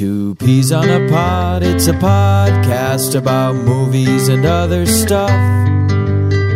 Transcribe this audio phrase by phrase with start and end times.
[0.00, 5.28] Two Peas on a Pod, it's a podcast about movies and other stuff.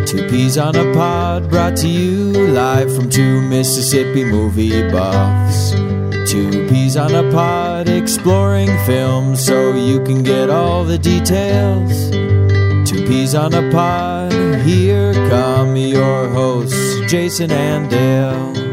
[0.08, 5.72] Two Peas on a Pod, brought to you live from two Mississippi movie buffs.
[6.26, 12.12] Two Peas on a Pod, exploring films so you can get all the details.
[12.88, 14.32] Two Peas on a Pod,
[14.62, 18.63] here come your hosts, Jason and Dale.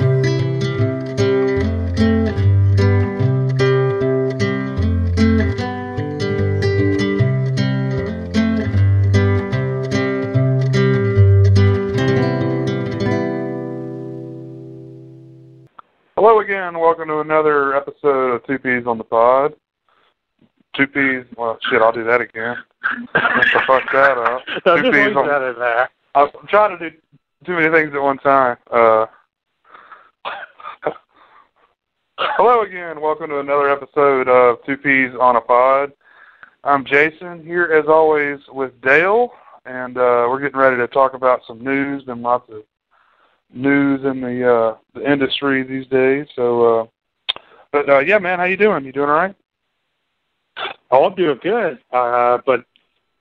[16.92, 19.54] Welcome to another episode of Two Peas on the Pod.
[20.76, 21.24] Two Peas.
[21.38, 21.82] Well, shit.
[21.82, 22.58] I'll do that again.
[23.16, 24.42] Let's fuck that up.
[24.66, 25.90] No, Two peas on- that in there.
[26.16, 26.98] I'm trying to do
[27.46, 28.58] too many things at one time.
[28.70, 29.06] Uh,
[32.18, 33.00] hello again.
[33.00, 35.94] Welcome to another episode of Two Peas on a Pod.
[36.66, 39.32] I'm Jason here as always with Dale,
[39.66, 42.04] and uh, we're getting ready to talk about some news.
[42.10, 42.64] and lots of
[43.54, 46.28] news in the uh, the industry these days.
[46.36, 46.86] So, uh,
[47.72, 48.86] but uh, yeah, man, how you doing?
[48.86, 49.36] You doing all right?
[50.92, 51.80] Oh, I'm doing good.
[51.92, 52.66] Uh, but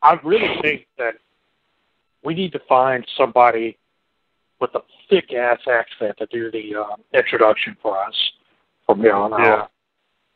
[0.02, 1.14] I really think that
[2.24, 3.78] we need to find somebody
[4.60, 8.14] with a thick ass accent to do the uh, introduction for us
[8.86, 9.40] from here on out.
[9.40, 9.66] Yeah.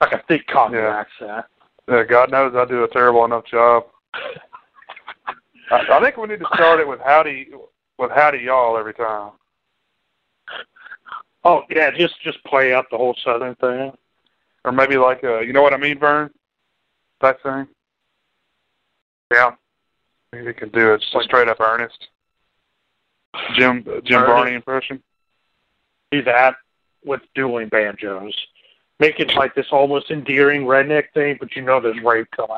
[0.01, 0.97] Like a thick Cockney Yeah.
[1.05, 1.47] accent.
[1.87, 3.85] Uh, God knows I do a terrible enough job.
[5.71, 7.49] I, I think we need to start it with howdy
[7.99, 9.33] with howdy y'all every time.
[11.45, 13.93] Oh yeah, just just play up the whole southern thing.
[14.65, 16.31] Or maybe like uh you know what I mean, Vern?
[17.21, 17.69] That thing.
[19.33, 19.51] Yeah.
[20.33, 22.09] Maybe we can do it just a straight up Ernest.
[23.55, 24.27] Jim Jim Ernest?
[24.27, 25.03] Varney impression.
[26.11, 26.57] Do that
[27.05, 28.35] with dueling banjos.
[29.01, 32.57] Make it like this almost endearing redneck thing, but you know there's rape coming.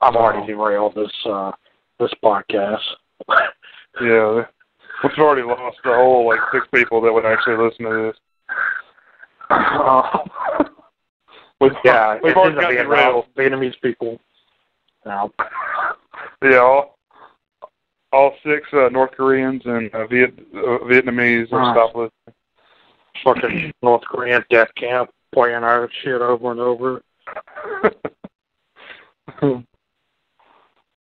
[0.00, 1.50] I'm already derailed this uh
[2.00, 2.82] this podcast.
[4.00, 4.44] Yeah.
[5.02, 8.16] We've already lost the whole like six people that would actually listen to this.
[11.60, 13.22] We've, yeah, we've it's already got Vietnam.
[13.36, 14.18] Vietnamese people.
[15.04, 15.30] Now,
[16.42, 16.98] Yeah, all,
[18.12, 22.34] all six uh, North Koreans and uh, Viet, uh, Vietnamese have stopped listening.
[23.24, 27.02] fucking North Korean death camp playing our shit over and over.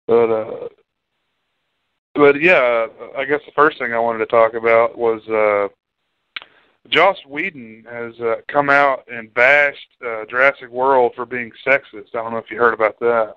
[0.06, 0.68] but uh,
[2.14, 5.68] but yeah, I guess the first thing I wanted to talk about was uh,
[6.88, 12.14] Joss Whedon has uh, come out and bashed uh, Jurassic World for being sexist.
[12.14, 13.36] I don't know if you heard about that.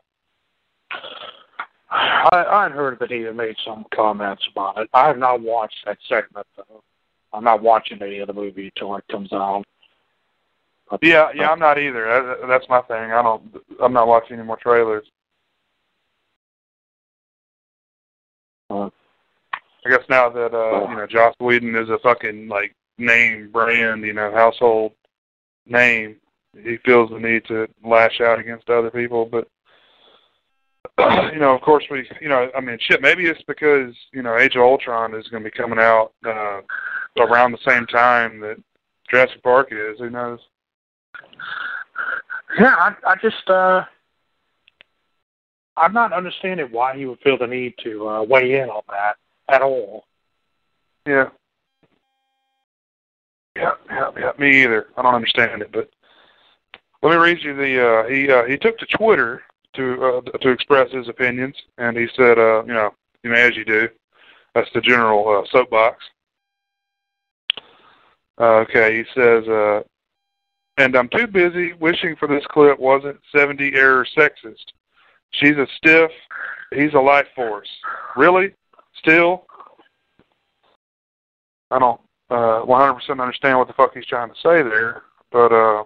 [1.92, 4.90] I I heard that he had made some comments about it.
[4.94, 6.84] I have not watched that segment though.
[7.32, 9.64] I'm not watching any of the movie until it comes out.
[10.90, 12.06] But, Yeah, yeah, I'm not either.
[12.06, 13.12] That, that's my thing.
[13.12, 13.56] I don't.
[13.82, 15.06] I'm not watching any more trailers.
[18.74, 18.90] Uh,
[19.86, 24.04] I guess now that uh, you know Joss Whedon is a fucking like name brand,
[24.04, 24.94] you know, household
[25.66, 26.18] name,
[26.62, 29.26] he feels the need to lash out against other people.
[29.26, 29.48] But
[31.34, 33.02] you know, of course, we, you know, I mean, shit.
[33.02, 36.62] Maybe it's because you know Age of Ultron is going to be coming out uh,
[37.18, 38.58] around the same time that
[39.10, 40.00] Jurassic Park is.
[40.00, 40.40] Who knows?
[42.60, 43.84] yeah, I I just uh
[45.76, 49.18] I'm not understanding why he would feel the need to uh, weigh in on that
[49.50, 50.06] at all.
[51.06, 51.30] Yeah.
[53.56, 54.32] Yeah, yeah, yeah.
[54.38, 54.88] Me either.
[54.98, 55.90] I don't understand it, but
[57.04, 57.88] let me read you the.
[57.88, 59.44] Uh, he uh, he took to Twitter
[59.76, 62.92] to uh, to express his opinions, and he said, uh, you know,
[63.24, 63.90] you know, as you do,
[64.56, 66.04] that's the general uh, soapbox.
[68.40, 69.82] Uh, okay, he says, uh,
[70.78, 74.72] and I'm too busy wishing for this clip wasn't 70 error sexist.
[75.34, 76.12] She's a stiff.
[76.74, 77.70] He's a life force.
[78.16, 78.54] Really?
[79.00, 79.46] Still?
[81.72, 82.00] I don't
[82.30, 85.84] uh 100% understand what the fuck he's trying to say there, but uh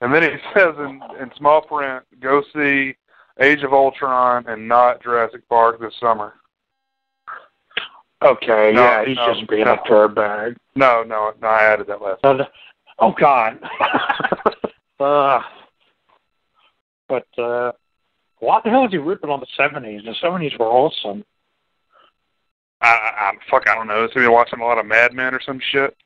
[0.00, 2.94] and then he says in in small print, go see
[3.40, 6.34] Age of Ultron and not Jurassic Park this summer.
[8.22, 9.74] Okay, No, yeah, he's no, just being no.
[9.74, 10.56] a turd bag.
[10.76, 12.24] No, no, no, I added that last.
[12.24, 12.44] Uh,
[13.00, 13.58] oh God.
[15.00, 15.40] uh,
[17.08, 17.72] but uh,
[18.38, 20.02] what the hell is he ripping on the seventies?
[20.04, 21.24] The seventies were awesome.
[22.80, 24.04] I, I, I fuck, I don't know.
[24.04, 25.96] Is he watching a lot of Mad Men or some shit?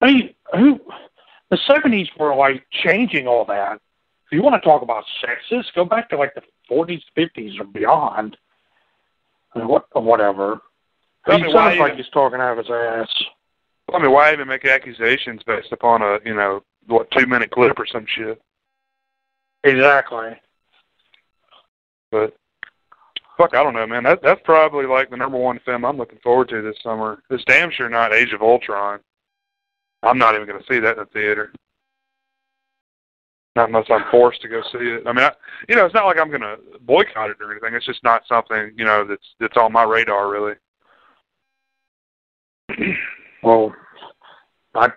[0.00, 0.80] I mean, who?
[1.50, 3.80] The seventies were like changing all that.
[4.26, 7.64] If you want to talk about sexist, go back to like the forties, fifties, or
[7.64, 8.36] beyond.
[9.54, 10.60] And what, or whatever.
[11.26, 13.24] I he mean, sounds like even- he's talking out of his ass.
[13.92, 17.78] I mean, why even make accusations based upon a you know what two minute clip
[17.78, 18.40] or some shit?
[19.64, 20.30] Exactly.
[22.10, 22.34] But
[23.36, 24.04] fuck, I don't know, man.
[24.04, 27.22] That that's probably like the number one film I'm looking forward to this summer.
[27.30, 29.00] It's damn sure not Age of Ultron.
[30.02, 31.52] I'm not even going to see that in the theater.
[33.56, 35.02] Not unless I'm forced to go see it.
[35.06, 35.32] I mean, I,
[35.68, 37.74] you know, it's not like I'm going to boycott it or anything.
[37.74, 40.54] It's just not something you know that's that's on my radar really.
[43.42, 43.74] Well,
[44.74, 44.90] I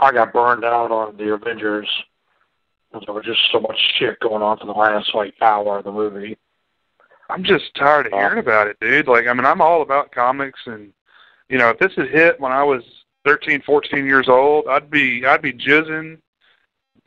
[0.00, 1.88] I got burned out on the Avengers.
[3.04, 5.92] There was just so much shit going on for the last like hour of the
[5.92, 6.36] movie.
[7.28, 8.18] I'm just tired of Oh.
[8.18, 9.08] hearing about it, dude.
[9.08, 10.92] Like, I mean, I'm all about comics, and
[11.48, 12.82] you know, if this had hit when I was
[13.24, 16.18] 13, 14 years old, I'd be I'd be jizzing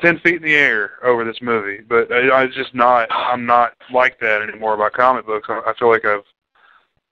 [0.01, 1.81] ten feet in the air over this movie.
[1.81, 5.47] But I, I just not I'm not like that anymore about comic books.
[5.49, 6.23] I, I feel like I've,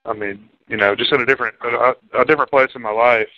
[0.05, 3.29] I mean, you know, just in a different a, a different place in my life.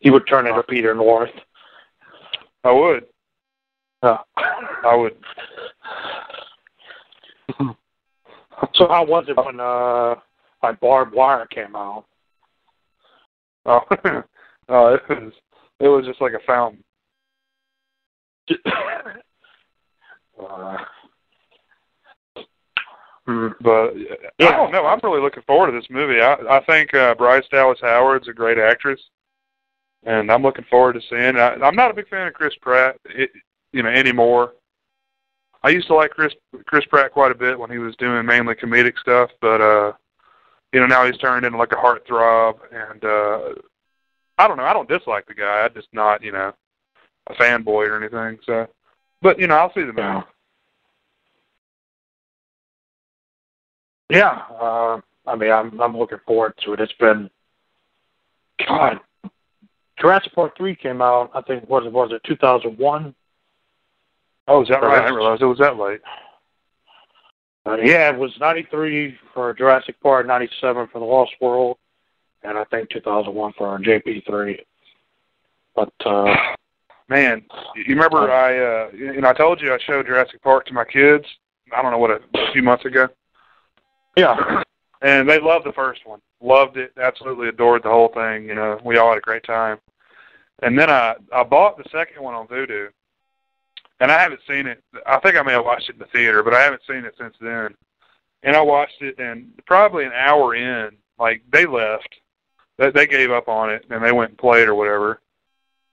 [0.00, 1.30] He would turn into Peter North.
[2.64, 3.06] I would,
[4.02, 5.16] I would.
[8.74, 10.14] so how was it when uh
[10.62, 12.04] like Barb Wire came out?
[13.64, 13.80] Oh,
[14.68, 15.32] oh, it was
[15.78, 16.82] it was just like a fountain.
[20.40, 20.76] uh,
[23.26, 23.48] hmm.
[23.60, 23.92] But
[24.40, 24.86] I don't know.
[24.86, 26.20] I'm really looking forward to this movie.
[26.20, 29.00] I I think uh, Bryce Dallas Howard's a great actress,
[30.04, 31.36] and I'm looking forward to seeing.
[31.36, 33.30] I, I'm not a big fan of Chris Pratt, it,
[33.72, 34.54] you know, anymore.
[35.62, 36.34] I used to like Chris
[36.66, 39.92] Chris Pratt quite a bit when he was doing mainly comedic stuff, but uh,
[40.72, 43.54] you know, now he's turned into like a heartthrob, and uh,
[44.38, 44.64] I don't know.
[44.64, 45.60] I don't dislike the guy.
[45.60, 46.52] I'm just not, you know,
[47.28, 48.38] a fanboy or anything.
[48.44, 48.66] So,
[49.20, 50.26] but you know, I'll see the movie.
[54.10, 54.42] Yeah.
[54.60, 56.80] Uh, I mean, I'm I'm looking forward to it.
[56.80, 57.30] It's been,
[58.66, 58.98] God,
[60.02, 61.30] Jurassic Park three came out.
[61.34, 63.14] I think was it was it 2001?
[64.48, 64.98] Oh, is that right?
[64.98, 66.00] I didn't realize it was that late.
[67.64, 71.78] Uh, yeah, it was 93 for Jurassic Park, 97 for The Lost World,
[72.42, 74.58] and I think 2001 for JP3.
[75.76, 76.34] But uh,
[77.12, 77.44] Man,
[77.76, 80.84] you remember I uh you know I told you I showed Jurassic Park to my
[80.84, 81.26] kids.
[81.76, 83.06] I don't know what a, a few months ago,
[84.16, 84.62] yeah,
[85.02, 86.20] and they loved the first one.
[86.40, 86.92] Loved it.
[86.96, 88.46] Absolutely adored the whole thing.
[88.46, 89.78] You know, we all had a great time.
[90.60, 92.88] And then I I bought the second one on Vudu,
[94.00, 94.82] and I haven't seen it.
[95.06, 97.14] I think I may have watched it in the theater, but I haven't seen it
[97.18, 97.74] since then.
[98.44, 102.14] And I watched it, and probably an hour in, like they left.
[102.78, 105.20] They they gave up on it, and they went and played or whatever.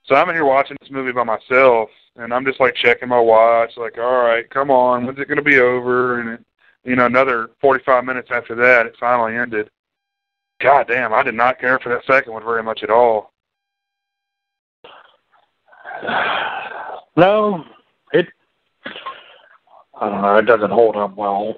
[0.06, 3.20] So I'm in here watching this movie by myself, and I'm just like checking my
[3.20, 6.20] watch, like, all right, come on, when's it to be over?
[6.20, 6.46] And it,
[6.84, 9.70] you know, another 45 minutes after that, it finally ended.
[10.62, 13.32] God damn, I did not care for that second one very much at all.
[17.18, 17.64] No,
[18.14, 18.28] it.
[20.00, 20.38] I don't know.
[20.38, 21.56] It doesn't hold up well.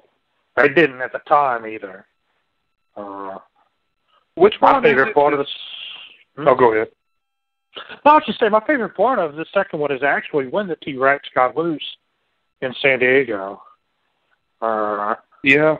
[0.58, 2.04] It didn't at the time either.
[2.96, 3.38] Uh,
[4.34, 5.14] Which my one is favorite it?
[5.14, 5.48] part of this.
[6.38, 6.88] Oh, go ahead.
[8.04, 10.66] No, I was just say my favorite part of the second one is actually when
[10.68, 11.82] the T Rex got loose
[12.60, 13.62] in San Diego.
[14.60, 15.76] Uh, Yeah,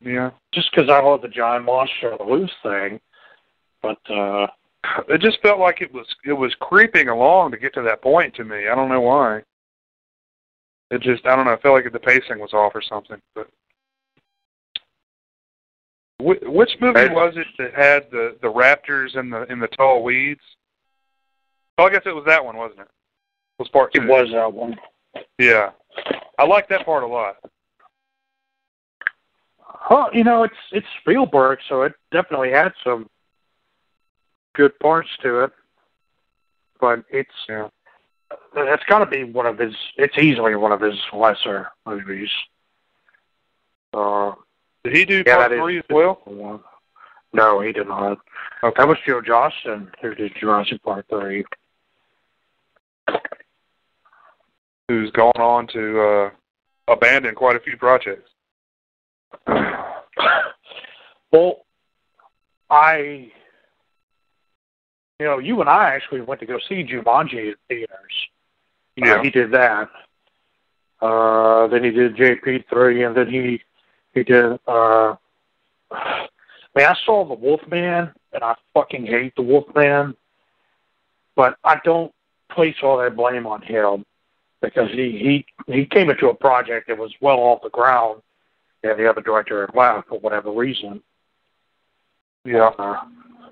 [0.00, 0.30] yeah.
[0.52, 3.00] just because I love the giant monster loose thing,
[3.80, 4.48] but uh,
[5.08, 8.34] It just felt like it was it was creeping along to get to that point
[8.36, 8.68] to me.
[8.68, 9.42] I don't know why.
[10.90, 11.52] It just I don't know.
[11.52, 13.20] I felt like the pacing was off or something.
[13.34, 13.48] But
[16.18, 20.02] Wh- which movie was it that had the the raptors in the in the tall
[20.02, 20.40] weeds?
[21.78, 22.88] Oh, I guess it was that one, wasn't it?
[23.60, 24.02] was part two.
[24.02, 24.76] it was that one.
[25.38, 25.70] Yeah,
[26.38, 27.36] I like that part a lot.
[29.88, 33.08] Well, you know, it's it's Spielberg, so it definitely had some
[34.54, 35.52] good parts to it.
[36.80, 37.68] But it's Yeah.
[38.56, 39.74] it's got to be one of his.
[39.96, 42.30] It's easily one of his lesser movies.
[43.92, 44.32] Uh,
[44.84, 46.62] Did he do Yeah, part three as well?
[47.32, 48.18] no, he did not.
[48.62, 48.74] Okay.
[48.78, 51.44] That was Joe Johnston who did Jurassic Park three.
[54.88, 56.30] Who's gone on to uh,
[56.88, 58.30] abandon quite a few projects?
[61.32, 61.64] well,
[62.70, 63.30] I,
[65.20, 68.14] you know, you and I actually went to go see Jumanji in theaters.
[68.96, 69.22] You know, Yeah.
[69.22, 69.90] he did that.
[71.02, 73.62] Uh, then he did JP three, and then he
[74.14, 74.58] he did.
[74.66, 75.16] Uh,
[75.92, 76.26] I
[76.74, 80.16] mean, I saw the Wolfman, and I fucking hate the Wolfman,
[81.36, 82.12] but I don't
[82.50, 84.06] place all that blame on him
[84.62, 88.22] because he he he came into a project that was well off the ground,
[88.82, 91.02] and the other director had left for whatever reason.
[92.46, 92.68] Yeah.
[92.78, 93.04] Uh,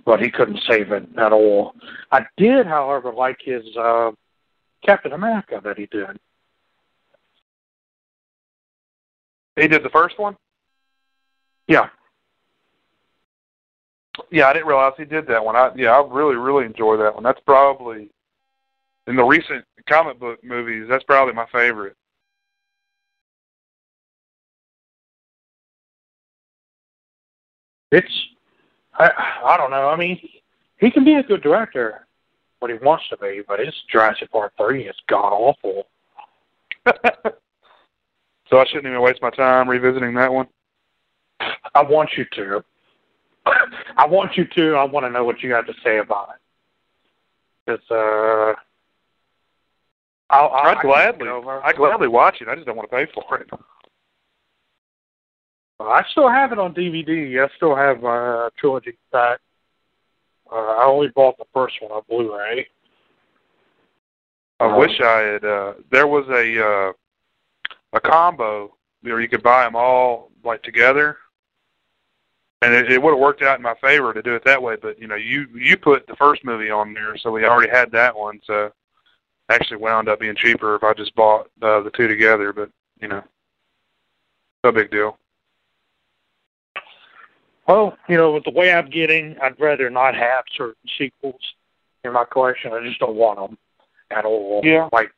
[0.09, 1.75] but he couldn't save it at all.
[2.11, 4.11] I did, however, like his uh,
[4.83, 6.19] Captain America that he did.
[9.57, 10.35] He did the first one.
[11.67, 11.91] Yeah.
[14.31, 15.57] Yeah, I didn't realize he did that one.
[15.57, 17.23] I yeah, I really really enjoy that one.
[17.23, 18.09] That's probably
[19.09, 20.87] in the recent comic book movies.
[20.89, 21.97] That's probably my favorite.
[27.93, 28.28] It's
[28.99, 29.11] I
[29.45, 29.89] I don't know.
[29.89, 30.21] I mean,
[30.79, 32.07] he can be a good director
[32.59, 35.87] when he wants to be, but his Jurassic Park three is god awful.
[36.87, 40.49] so I shouldn't even waste my time revisiting that one.
[41.75, 42.65] I want you to.
[43.97, 44.75] I want you to.
[44.75, 47.73] I want to know what you have to say about it.
[47.73, 48.55] It's uh.
[50.31, 52.49] I'll, I'll, I'd gladly, I gladly watch it.
[52.49, 53.49] I just don't want to pay for it.
[55.81, 57.45] I still have it on DVD.
[57.45, 59.39] I still have my uh, trilogy back.
[60.51, 62.67] Uh, I only bought the first one on Blu-ray.
[64.61, 65.45] I wish I had.
[65.45, 66.93] Uh, there was a uh,
[67.93, 71.19] a combo where you could buy them all like together,
[72.63, 74.77] and it, it would have worked out in my favor to do it that way.
[74.81, 77.93] But you know, you you put the first movie on there, so we already had
[77.93, 78.41] that one.
[78.45, 78.73] So
[79.49, 82.53] actually wound up being cheaper if I just bought uh, the two together.
[82.53, 82.71] But
[83.01, 83.23] you know,
[84.65, 85.19] no big deal.
[87.69, 91.41] Well, you know, with the way I'm getting, I'd rather not have certain sequels
[92.03, 92.73] in my collection.
[92.73, 93.59] I just don't want them
[94.11, 94.63] at all.
[94.65, 94.89] Yeah.
[94.91, 95.13] Like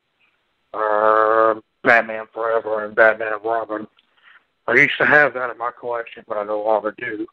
[0.74, 1.54] uh,
[1.84, 3.86] Batman Forever and Batman and Robin.
[4.66, 7.26] I used to have that in my collection, but I no longer do.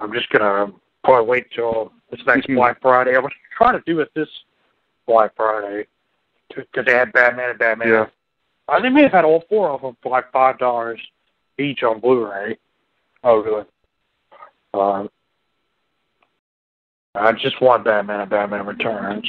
[0.00, 0.72] I'm just gonna
[1.04, 2.56] probably wait till this next mm-hmm.
[2.56, 3.14] Black Friday.
[3.14, 4.28] I was trying to do it this
[5.06, 5.86] Black Friday
[6.48, 7.88] because they had Batman and Batman.
[7.88, 8.06] Yeah.
[8.68, 11.00] I they may have had all four of them for like five dollars
[11.58, 12.58] each on Blu-ray.
[13.22, 13.64] Oh, really?
[14.74, 15.08] Um,
[17.14, 19.26] I just want Batman and Batman Returns.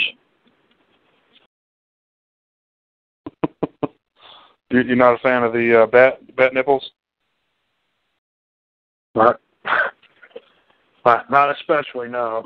[4.69, 6.91] You're not a fan of the uh, bat bat nipples?
[9.15, 9.41] Not,
[11.05, 12.07] not especially.
[12.07, 12.45] No.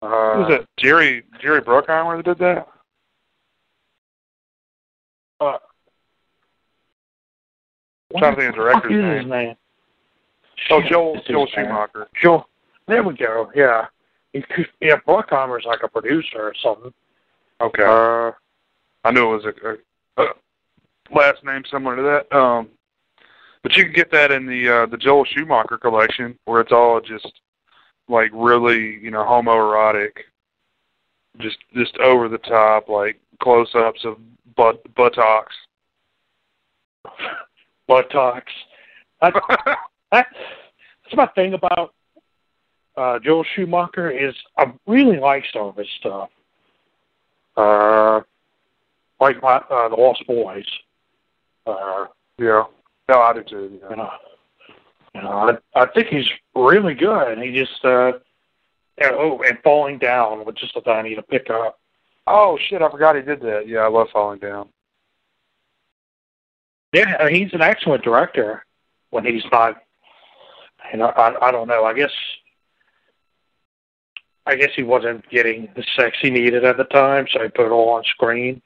[0.00, 2.66] Uh, was it Jerry Jerry Bruckheimer that did that?
[5.40, 5.58] Uh,
[8.14, 9.56] I'm trying to think of the director's name.
[10.70, 12.08] Oh, Joel Joel Schumacher.
[12.20, 12.48] Joel.
[12.88, 13.50] There we go.
[13.54, 13.86] Yeah.
[14.32, 14.42] He,
[14.80, 16.92] yeah, Bruckheimer's like a producer or something.
[17.60, 17.84] Okay.
[17.84, 18.32] Uh,
[19.04, 20.34] I knew it was a, a, a
[21.14, 22.36] last name similar to that.
[22.36, 22.68] Um,
[23.62, 27.00] but you can get that in the uh, the Joel Schumacher collection, where it's all
[27.00, 27.40] just
[28.08, 30.12] like really, you know, homoerotic,
[31.38, 34.18] just just over the top, like close-ups of
[34.56, 35.54] butt buttocks.
[37.88, 38.52] Buttocks.
[40.12, 40.28] That's,
[41.04, 41.94] that's my thing about
[42.96, 46.28] uh, Joel Schumacher is I really like some of his stuff.
[47.56, 48.20] Uh,
[49.20, 50.66] like my uh, the Lost Boys.
[51.66, 52.06] Uh,
[52.38, 52.64] yeah,
[53.08, 53.80] no, I do too.
[53.80, 53.90] Yeah.
[53.90, 54.10] You know,
[55.14, 57.38] you know, I I think he's really good.
[57.38, 58.12] He just uh,
[58.98, 61.78] and, oh, and falling down with just a thing I need to pick up.
[62.26, 62.82] Oh shit!
[62.82, 63.66] I forgot he did that.
[63.66, 64.68] Yeah, I love falling down.
[66.92, 68.64] Yeah, he's an excellent director
[69.10, 69.82] when he's not.
[70.92, 71.84] You know, I I don't know.
[71.84, 72.12] I guess
[74.46, 77.66] I guess he wasn't getting the sex he needed at the time, so he put
[77.66, 78.60] it all on screen.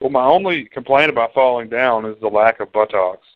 [0.00, 3.26] Well, my only complaint about falling down is the lack of buttocks.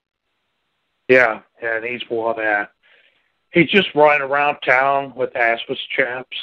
[1.08, 2.72] Yeah, yeah, and he's one of that.
[3.52, 6.36] He's just running around town with assless chaps.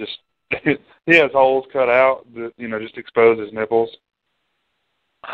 [0.00, 0.18] Just
[0.64, 3.90] he has holes cut out that you know just expose his nipples.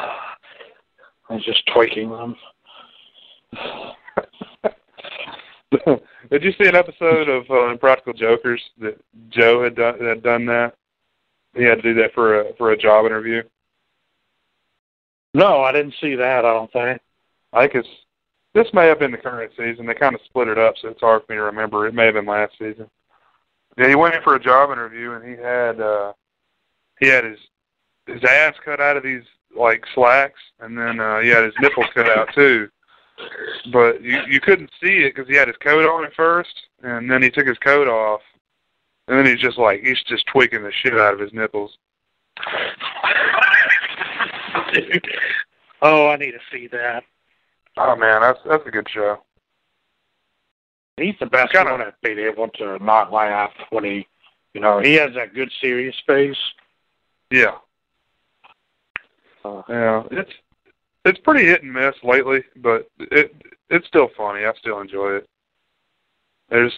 [1.31, 2.37] He's just tweaking them.
[6.31, 9.01] Did you see an episode of uh, Impractical Jokers that
[9.31, 10.75] Joe had done had done that?
[11.55, 13.43] He had to do that for a for a job interview.
[15.33, 16.45] No, I didn't see that.
[16.45, 17.01] I don't think.
[17.53, 17.89] I think it's
[18.55, 19.87] this may have been the current season.
[19.87, 21.87] They kind of split it up, so it's hard for me to remember.
[21.87, 22.89] It may have been last season.
[23.77, 26.13] Yeah, he went in for a job interview, and he had uh
[27.01, 27.39] he had his
[28.07, 29.25] his ass cut out of these
[29.57, 32.69] like slacks, and then uh he had his nipples cut out too
[33.73, 37.11] but you you couldn't see it because he had his coat on at first, and
[37.11, 38.21] then he took his coat off,
[39.09, 41.77] and then he's just like he's just tweaking the shit out of his nipples.
[45.83, 47.05] oh, I need to see that.
[47.77, 49.19] Oh man, that's that's a good show.
[50.97, 54.07] He's the best kinda, one at being able to not laugh when he,
[54.53, 56.37] you know, he has that good serious face.
[57.31, 57.57] Yeah.
[59.45, 60.31] Uh, yeah, it's
[61.05, 63.35] it's pretty hit and miss lately, but it
[63.71, 64.45] it's still funny.
[64.45, 65.29] I still enjoy it.
[66.49, 66.73] There's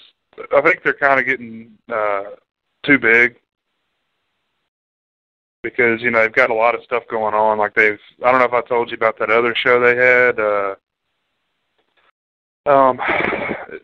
[0.55, 2.25] I think they're kind of getting uh,
[2.85, 3.37] too big
[5.63, 7.59] because you know they've got a lot of stuff going on.
[7.59, 10.39] Like they've, I don't know if I told you about that other show they had.
[10.39, 10.75] Uh,
[12.67, 13.01] um,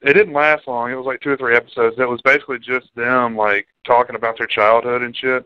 [0.03, 0.91] it didn't last long.
[0.91, 1.97] It was like two or three episodes.
[1.99, 5.45] It was basically just them like talking about their childhood and shit.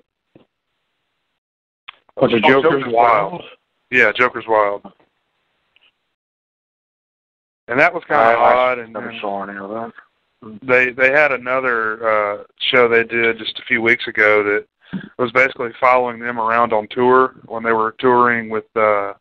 [2.17, 3.33] Was it Oh, Joker's, Joker's Wild?
[3.33, 3.43] Wild.
[3.91, 4.83] Yeah, Joker's Wild.
[7.69, 8.79] And that was kind of odd.
[8.79, 9.93] And Never saw any of that.
[10.63, 14.67] they they had another uh show they did just a few weeks ago that
[15.19, 19.15] was basically following them around on tour when they were touring with uh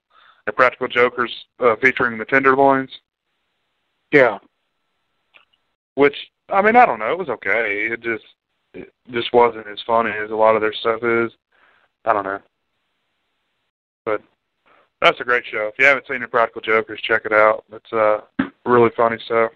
[0.45, 2.91] the Practical Jokers uh, featuring the Tenderloins.
[4.11, 4.37] Yeah.
[5.95, 6.15] Which
[6.49, 7.87] I mean, I don't know, it was okay.
[7.91, 8.25] It just
[8.75, 11.31] it just wasn't as funny as a lot of their stuff is.
[12.03, 12.39] I don't know.
[14.05, 14.21] But
[15.01, 15.67] that's a great show.
[15.67, 17.63] If you haven't seen the Practical Jokers, check it out.
[17.71, 18.21] It's uh
[18.65, 19.51] really funny stuff.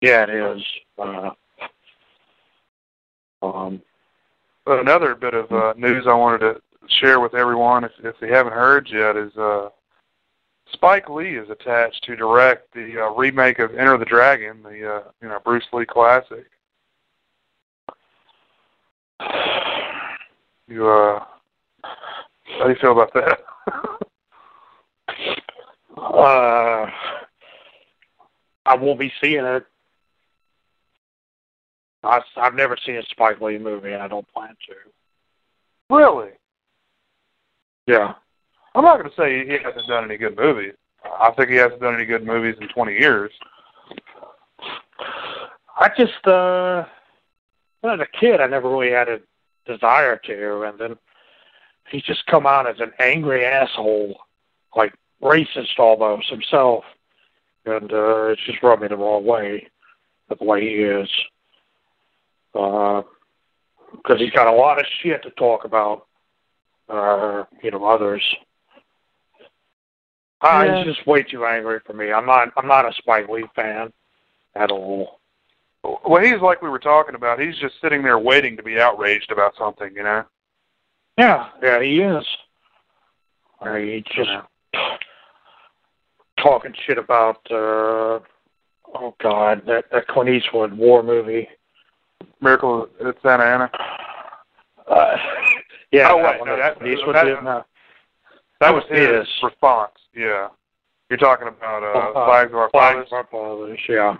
[0.00, 0.62] Yeah, it is.
[0.98, 1.30] Uh,
[3.42, 3.82] um,
[4.64, 8.28] But another bit of uh, news I wanted to share with everyone, if if they
[8.28, 9.68] haven't heard yet, is uh,
[10.72, 15.02] Spike Lee is attached to direct the uh, remake of Enter the Dragon, the uh,
[15.20, 16.46] you know Bruce Lee classic.
[20.70, 21.24] You uh,
[21.82, 23.40] how do you feel about that?
[25.96, 26.86] uh,
[28.64, 29.66] I won't be seeing it.
[32.04, 35.94] I, I've never seen a Spike Lee movie, and I don't plan to.
[35.94, 36.30] really?
[37.88, 38.14] Yeah.
[38.76, 40.74] I'm not going to say he hasn't done any good movies.
[41.04, 43.32] I think he hasn't done any good movies in 20 years.
[45.76, 46.84] I just, uh,
[47.82, 49.18] as a kid, I never really had a
[49.74, 50.96] desire to, and then
[51.90, 54.18] he's just come out as an angry asshole,
[54.76, 56.84] like racist almost himself,
[57.66, 59.68] and uh, it's just rubbed me the wrong way,
[60.28, 61.08] the way he is,
[62.54, 63.02] Uh
[63.92, 66.06] because he's got a lot of shit to talk about,
[66.88, 68.22] uh, you know, others.
[70.40, 72.12] Uh, He's just way too angry for me.
[72.12, 72.48] I'm not.
[72.56, 73.92] I'm not a Spike Lee fan
[74.54, 75.19] at all.
[75.82, 77.40] Well, he's like we were talking about.
[77.40, 80.24] He's just sitting there waiting to be outraged about something, you know.
[81.18, 82.24] Yeah, yeah, he is.
[83.60, 84.30] I mean, he's just
[86.42, 88.20] talking shit about uh
[88.94, 91.48] oh god, that that Clint Eastwood war movie.
[92.42, 93.70] Miracle at Santa Ana.
[94.86, 95.16] Uh,
[95.92, 97.42] yeah, Oh, that wait, no, that Eastwood that- did.
[97.42, 97.64] No.
[98.60, 99.26] That was his Yes.
[99.42, 99.92] response.
[100.14, 100.48] Yeah.
[101.08, 103.06] You're talking about uh, Uh, Flags of Our Flags Fathers.
[103.08, 104.16] of Our Fathers, yeah.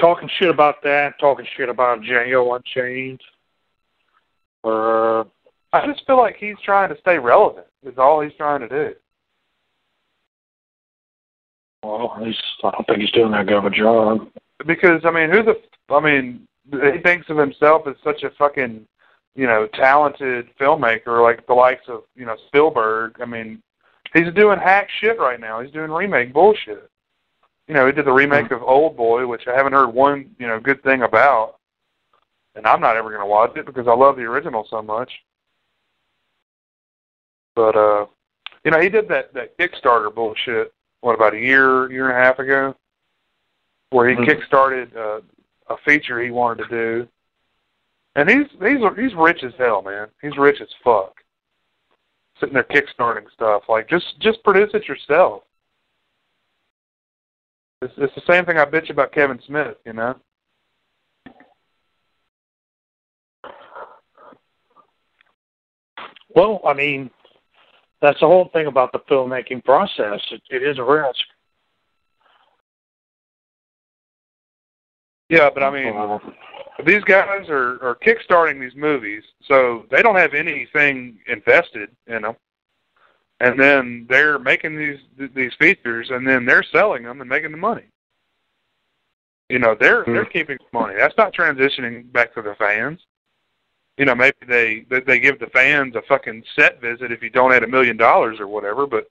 [0.00, 3.20] Talking shit about that, talking shit about Django Unchained.
[4.64, 5.24] Uh,
[5.72, 7.66] I just feel like he's trying to stay relevant.
[7.84, 8.94] Is all he's trying to do.
[11.82, 14.28] well, he's, I don't think he's doing that good of a job.
[14.66, 15.60] Because I mean, who's the?
[15.94, 18.86] I mean, he thinks of himself as such a fucking,
[19.34, 23.16] you know, talented filmmaker, like the likes of you know Spielberg.
[23.20, 23.62] I mean,
[24.12, 25.60] he's doing hack shit right now.
[25.60, 26.89] He's doing remake bullshit.
[27.70, 30.48] You know, he did the remake of Old Boy, which I haven't heard one you
[30.48, 31.54] know good thing about,
[32.56, 35.08] and I'm not ever going to watch it because I love the original so much.
[37.54, 38.06] But uh,
[38.64, 40.74] you know, he did that that Kickstarter bullshit.
[41.02, 42.74] What about a year, year and a half ago?
[43.90, 44.24] where he Mhm.
[44.24, 45.20] kickstarted uh,
[45.68, 47.08] a feature he wanted to do,
[48.16, 50.08] and he's he's he's rich as hell, man.
[50.22, 51.22] He's rich as fuck.
[52.40, 55.44] Sitting there kickstarting stuff, like just just produce it yourself.
[57.82, 60.14] It's it's the same thing I bitch about Kevin Smith, you know.
[66.34, 67.10] Well, I mean,
[68.02, 70.20] that's the whole thing about the filmmaking process.
[70.30, 71.20] It, it is a risk.
[75.30, 76.18] Yeah, but I mean, Uh,
[76.84, 82.36] these guys are are kickstarting these movies, so they don't have anything invested in them,
[83.40, 84.98] and then they're making these
[85.34, 87.84] these features, and then they're selling them and making the money.
[89.48, 90.94] You know, they're they're keeping the money.
[90.96, 93.00] That's not transitioning back to the fans.
[93.96, 97.30] You know, maybe they they, they give the fans a fucking set visit if you
[97.30, 99.08] donate a million dollars or whatever, but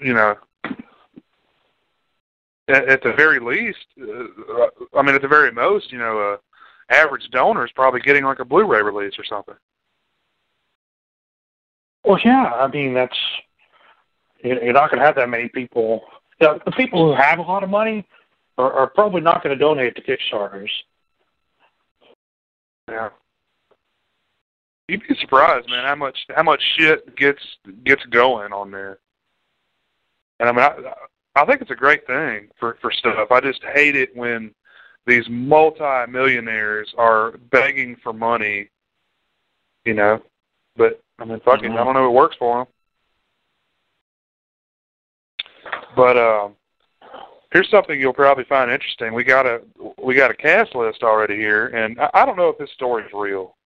[0.00, 0.36] you know,
[2.68, 6.36] at, at the very least, uh, I mean, at the very most, you know, uh,
[6.92, 9.54] average donor is probably getting like a Blu-ray release or something.
[12.06, 13.16] Well, yeah, I mean, that's
[14.42, 16.02] you- you're not going to have that many people.
[16.40, 18.06] The, the people who have a lot of money
[18.58, 20.70] are, are probably not going to donate to Kickstarters.
[22.88, 23.10] Yeah.
[24.88, 27.42] You'd be surprised, man, how much how much shit gets
[27.84, 28.98] gets going on there.
[30.38, 33.32] And I mean, I, I think it's a great thing for for stuff.
[33.32, 34.54] I just hate it when
[35.06, 38.68] these multi-millionaires are begging for money.
[39.84, 40.22] You know,
[40.76, 41.78] but I mean, fucking, Mhm.
[41.80, 42.06] I don't know.
[42.06, 42.66] If it works for them.
[45.96, 46.56] But um,
[47.52, 49.14] here's something you'll probably find interesting.
[49.14, 49.62] We got a
[49.98, 53.12] we got a cast list already here, and I, I don't know if this story's
[53.12, 53.56] real.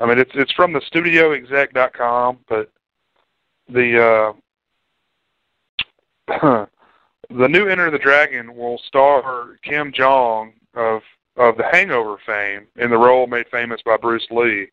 [0.00, 2.70] I mean, it's it's from the StudioExec.com, but
[3.68, 4.34] the
[6.28, 6.66] uh,
[7.30, 11.00] the new Enter the Dragon will star Ken Jeong of
[11.36, 14.68] of the Hangover fame in the role made famous by Bruce Lee.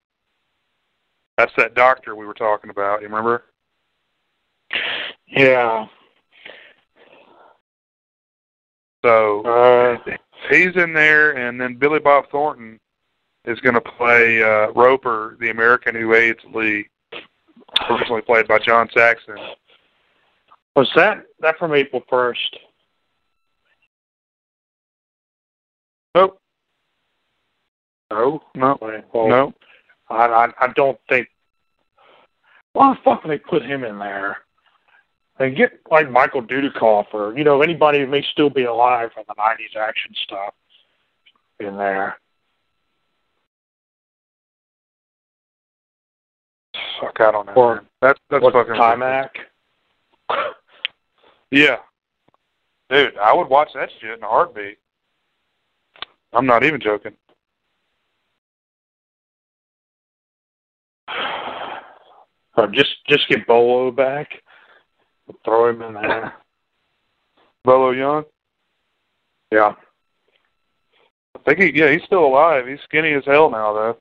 [1.37, 3.01] That's that doctor we were talking about.
[3.01, 3.45] You remember?
[5.27, 5.87] Yeah.
[9.03, 9.97] So Uh,
[10.49, 12.79] he's in there, and then Billy Bob Thornton
[13.45, 16.87] is going to play uh, Roper, the American who aids Lee,
[17.89, 19.35] originally played by John Saxon.
[20.75, 22.57] was that that from April first?
[26.15, 26.39] Nope,
[28.11, 28.39] No.
[28.55, 28.77] no,
[29.13, 29.53] no.
[30.09, 31.27] I, I I don't think.
[32.73, 34.37] Why the fuck would they put him in there?
[35.39, 39.23] And get like Michael Dudikoff or you know anybody who may still be alive from
[39.27, 40.53] the '90s action stuff
[41.59, 42.17] in there.
[46.99, 47.53] Fuck, I don't know.
[47.53, 47.83] Or-.
[48.01, 49.29] That's that's What fucking Timac?
[51.51, 51.77] Yeah,
[52.89, 54.79] dude, I would watch that shit in a heartbeat.
[56.33, 57.13] I'm not even joking.
[62.55, 64.29] Or just just get Bolo back,
[65.43, 66.33] throw him in there.
[67.63, 68.25] Bolo Yeung.
[69.51, 69.73] Yeah.
[71.35, 72.67] I think he, yeah, he's still alive.
[72.67, 73.97] He's skinny as hell now, though.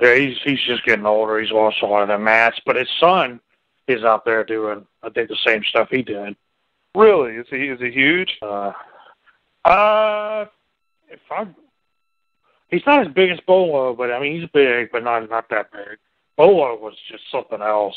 [0.00, 1.40] Yeah, he's he's just getting older.
[1.40, 3.40] He's lost a lot of that mass, but his son
[3.88, 6.36] is out there doing I think the same stuff he did.
[6.94, 7.34] Really?
[7.34, 8.38] Is he is he huge?
[8.42, 8.72] Uh,
[9.64, 10.46] uh,
[11.08, 11.46] if I,
[12.68, 15.72] he's not as big as Bolo, but I mean he's big, but not not that
[15.72, 15.98] big.
[16.38, 17.96] Bolo was just something else.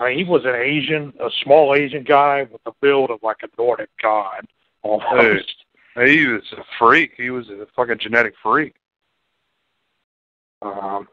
[0.00, 3.36] I mean, he was an Asian, a small Asian guy with the build of like
[3.42, 4.46] a Nordic god,
[4.82, 5.54] almost.
[5.94, 7.12] He was a freak.
[7.16, 8.74] He was a fucking genetic freak.
[10.62, 11.06] Um,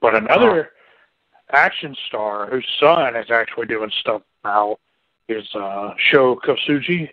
[0.00, 0.70] but another
[1.52, 4.78] action star whose son is actually doing stuff now
[5.28, 7.10] is uh, Sho Kosugi.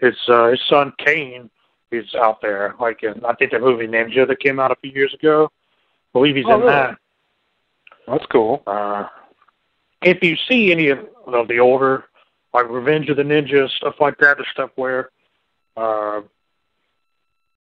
[0.00, 1.50] His uh, his son Kane
[1.90, 4.92] is out there, like in I think the movie Ninja that came out a few
[4.92, 5.50] years ago.
[6.10, 6.72] I believe he's Oh, in really?
[6.72, 6.98] that.
[8.08, 8.62] That's cool.
[8.66, 9.06] Uh,
[10.02, 12.06] if you see any of, of the older,
[12.52, 15.10] like Revenge of the Ninja stuff like that, the stuff where
[15.76, 16.22] uh,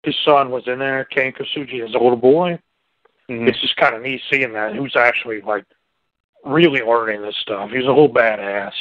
[0.04, 2.60] his son was in there, Kane Kosugi, his older boy,
[3.30, 3.48] Mhm.
[3.48, 5.66] it's just kind of neat seeing that who's actually like
[6.46, 7.70] really learning this stuff.
[7.70, 8.74] He's a whole badass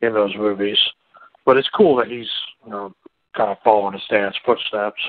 [0.00, 0.78] in those movies,
[1.44, 2.30] but it's cool that he's
[2.64, 2.94] you know
[3.36, 5.02] kind of following his dad's footsteps.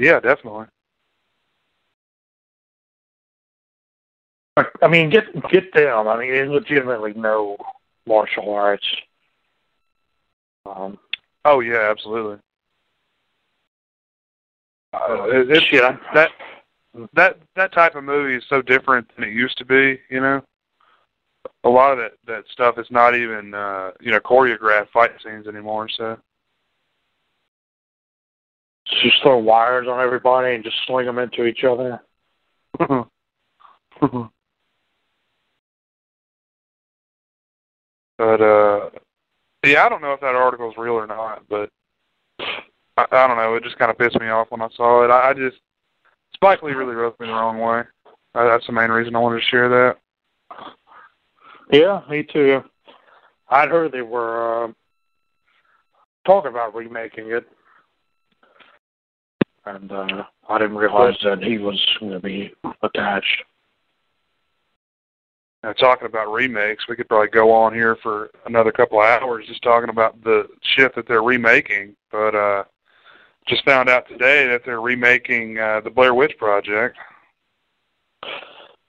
[0.00, 0.66] Yeah, definitely.
[4.56, 6.08] I mean, get get them.
[6.08, 7.56] I mean, they legitimately know
[8.06, 8.86] martial arts.
[10.66, 10.98] Um,
[11.44, 12.38] Oh yeah, absolutely.
[14.94, 16.30] Uh, it, I, that
[17.12, 20.00] that that type of movie is so different than it used to be.
[20.08, 20.42] You know,
[21.64, 25.46] a lot of that that stuff is not even uh, you know choreographed fight scenes
[25.46, 25.88] anymore.
[25.88, 26.16] So
[29.02, 32.00] just throw wires on everybody and just sling them into each other.
[38.18, 38.90] But uh,
[39.64, 41.70] yeah, I don't know if that article is real or not, but
[42.96, 43.54] I, I don't know.
[43.54, 45.10] It just kind of pissed me off when I saw it.
[45.10, 45.56] I, I just
[46.34, 47.82] Spike Lee really rubbed me the wrong way.
[48.34, 49.96] Uh, that's the main reason I wanted to share that.
[51.70, 52.62] Yeah, me too.
[53.48, 54.72] I'd heard they were uh,
[56.26, 57.46] talking about remaking it,
[59.66, 63.44] and uh, I didn't realize that he was going to be attached.
[65.64, 69.46] Now, talking about remakes, we could probably go on here for another couple of hours
[69.48, 71.96] just talking about the shit that they're remaking.
[72.12, 72.64] But uh,
[73.48, 76.98] just found out today that they're remaking uh, the Blair Witch Project.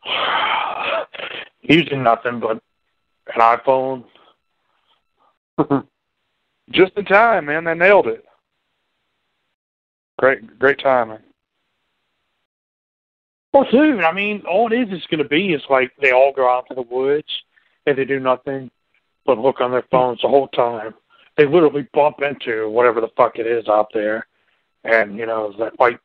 [1.62, 2.62] Using nothing but
[3.34, 4.04] an iPhone.
[6.72, 7.64] just in time, man.
[7.64, 8.26] They nailed it.
[10.20, 11.20] Great, great timing.
[13.56, 16.34] Well, dude, I mean, all it is is going to be is like they all
[16.36, 17.30] go out to the woods
[17.86, 18.70] and they do nothing
[19.26, 20.94] but look on their phones the whole time.
[21.38, 24.28] They literally bump into whatever the fuck it is out there,
[24.84, 26.02] and you know that like,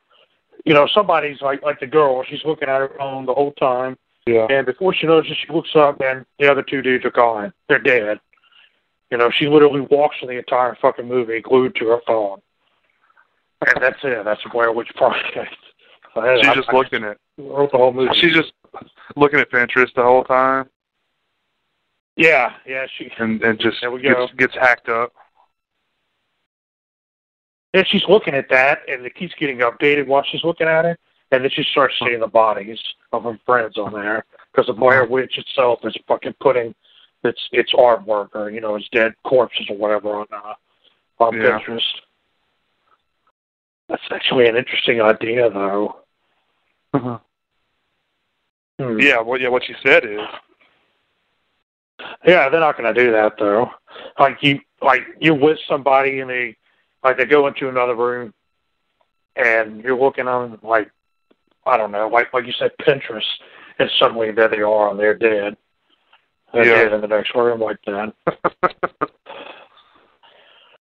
[0.63, 3.97] you know, somebody's like like the girl, she's looking at her phone the whole time,
[4.25, 4.47] Yeah.
[4.49, 7.51] And before she knows it, she looks up and the other two dudes are gone.
[7.67, 8.21] They're dead.
[9.11, 12.41] You know, she literally walks through the entire fucking movie glued to her phone.
[13.67, 14.23] And that's it.
[14.23, 15.53] That's Blair Witch Project.
[16.13, 18.13] She's I- just I looking at wrote the whole movie.
[18.19, 18.51] she's just
[19.15, 20.69] looking at Pinterest the whole time
[22.17, 22.85] yeah, yeah.
[22.97, 24.27] She and and just There we go.
[24.27, 25.13] gets gets hacked up.
[27.73, 30.99] and she's looking at that, and it keeps getting updated while she's looking at it.
[31.31, 32.79] And then she starts seeing the bodies
[33.13, 36.75] of her friends on there because the Blair Witch itself is fucking putting
[37.23, 40.53] its its artwork or you know its dead corpses or whatever on uh,
[41.23, 41.59] on Yeah.
[41.59, 41.81] Pinterest.
[43.87, 46.00] That's actually an interesting idea, though.
[46.93, 47.15] Hmm.
[48.99, 50.19] Yeah, well, yeah, what you said is
[52.25, 53.69] Yeah, they're not going to do that though.
[54.19, 56.57] Like you, like you're with somebody and they,
[57.03, 58.33] like they go into another room,
[59.35, 60.91] and you're looking on like,
[61.65, 63.21] I don't know, like like you said, Pinterest,
[63.79, 65.55] and suddenly there they are and they're dead.
[66.53, 66.83] They're Yeah.
[66.83, 68.13] dead in the next room like that.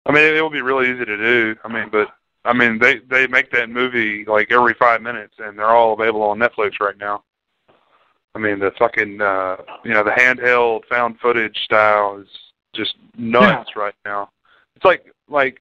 [0.07, 1.57] I mean, it will be really easy to do.
[1.65, 2.09] I mean, but
[2.45, 6.23] I mean, they they make that movie like every five minutes, and they're all available
[6.23, 7.23] on Netflix right now.
[8.35, 12.29] I mean, the fucking uh, you know the handheld found footage style is
[12.75, 14.31] just nuts right now.
[14.77, 15.61] It's like like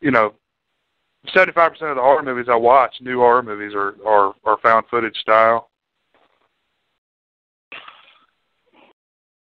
[0.00, 0.34] you know,
[1.32, 4.58] seventy five percent of the horror movies I watch, new horror movies, are are are
[4.58, 5.70] found footage style.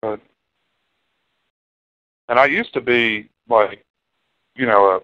[0.01, 0.19] But
[2.29, 3.85] and I used to be like,
[4.55, 4.99] you know, a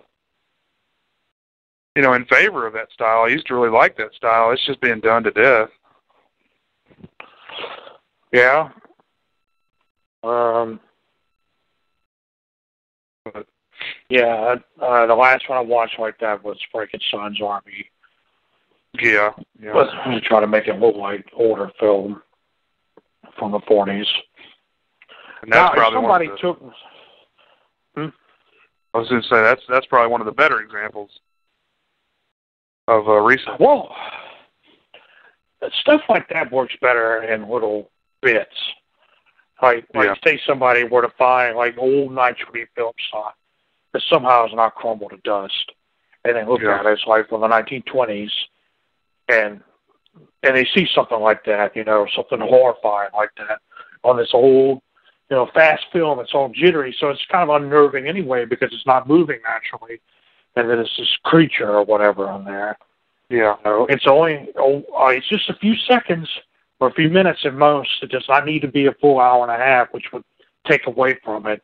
[1.96, 3.24] you know, in favor of that style.
[3.24, 4.52] I used to really like that style.
[4.52, 5.70] It's just being done to death.
[8.34, 8.70] Yeah.
[10.24, 10.80] Um.
[13.24, 13.48] But
[14.10, 17.90] Yeah, uh, the last one I watched like that was Frankenstein's Army.
[19.02, 19.32] yeah,
[19.62, 19.74] yeah.
[19.74, 22.22] But I'm trying to make it look like older film
[23.38, 24.06] from the 40s.
[25.42, 26.62] and Now, that's if probably one somebody the, took
[28.94, 31.10] I was going to say that's that's probably one of the better examples
[32.88, 33.60] of uh, recent.
[33.60, 33.96] well,
[35.82, 37.90] stuff like that works better in little
[38.22, 38.56] bits.
[39.62, 40.16] Like, like Yeah.
[40.24, 43.36] say somebody were to find like old nitrate film stock
[43.94, 45.72] that somehow has not crumbled to dust,
[46.26, 46.80] and they look Yeah.
[46.80, 48.32] at it, it's like from the 1920s,
[49.30, 49.62] and
[50.44, 53.60] and they see something like that, you know, something horrifying like that
[54.04, 54.82] on this old,
[55.30, 56.20] you know, fast film.
[56.20, 60.00] It's all jittery, so it's kind of unnerving anyway because it's not moving naturally,
[60.56, 62.78] and then it's this creature or whatever on there.
[63.30, 66.30] Yeah, know, it's only oh, uh, it's just a few seconds
[66.80, 67.90] or a few minutes at most.
[68.02, 70.24] It does not need to be a full hour and a half, which would
[70.68, 71.64] take away from it.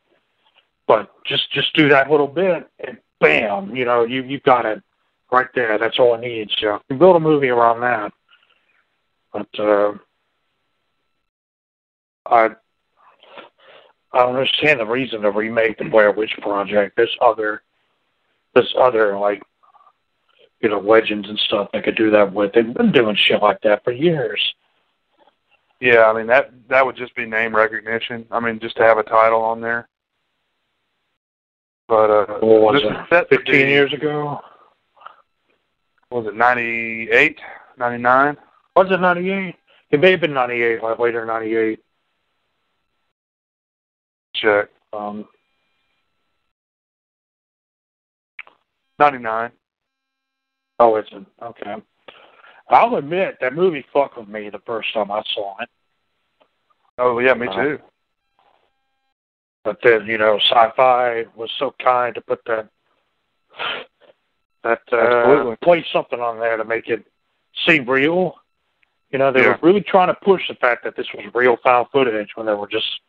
[0.86, 4.82] But just just do that little bit, and bam, you know, you you've got it
[5.30, 5.78] right there.
[5.78, 6.54] That's all it needs.
[6.60, 6.78] Yeah.
[6.88, 8.12] You build a movie around that.
[9.32, 9.92] But uh,
[12.26, 12.50] I
[14.12, 16.96] I don't understand the reason to remake the Blair Witch Project.
[16.96, 17.62] There's other
[18.54, 19.42] there's other like
[20.60, 22.52] you know legends and stuff they could do that with.
[22.52, 24.40] They've been doing shit like that for years.
[25.80, 26.04] yeah.
[26.04, 28.26] I mean that that would just be name recognition.
[28.30, 29.88] I mean, just to have a title on there.
[31.88, 33.06] But uh, What was this it?
[33.10, 34.40] set Fifteen years ago.
[36.10, 37.38] Was it 98,
[37.78, 38.36] 99?
[38.76, 39.56] Was it ninety eight?
[39.90, 41.80] It may have been ninety eight, like later ninety eight.
[44.34, 44.68] Check.
[44.92, 45.26] Um
[49.02, 49.50] 99.
[50.78, 51.24] oh is it?
[51.42, 51.74] Okay.
[52.70, 55.68] I'll admit that movie fucked with me the first time I saw it.
[56.98, 57.78] Oh yeah, me Uh, too.
[59.64, 62.68] But then, you know, sci-fi was so kind to put that
[64.62, 65.56] that uh, Absolutely.
[65.56, 67.04] play something on there to make it
[67.66, 68.36] seem real.
[69.10, 69.48] You know, they Yeah.
[69.48, 72.54] were really trying to push the fact that this was real found footage when they
[72.54, 73.00] were just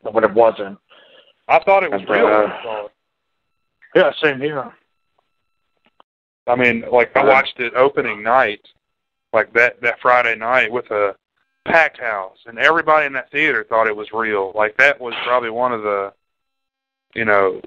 [0.00, 0.78] when it wasn't.
[1.48, 2.26] I thought it was And, real.
[2.26, 2.92] uh, I saw it.
[3.94, 4.72] Yeah, same here.
[6.46, 8.66] I mean, like I watched it opening night,
[9.32, 11.14] like that that Friday night with a
[11.66, 14.52] packed house, and everybody in that theater thought it was real.
[14.54, 16.12] Like that was probably one of the,
[17.14, 17.60] you know,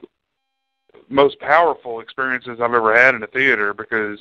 [1.09, 4.19] most powerful experiences I've ever had in a theater because,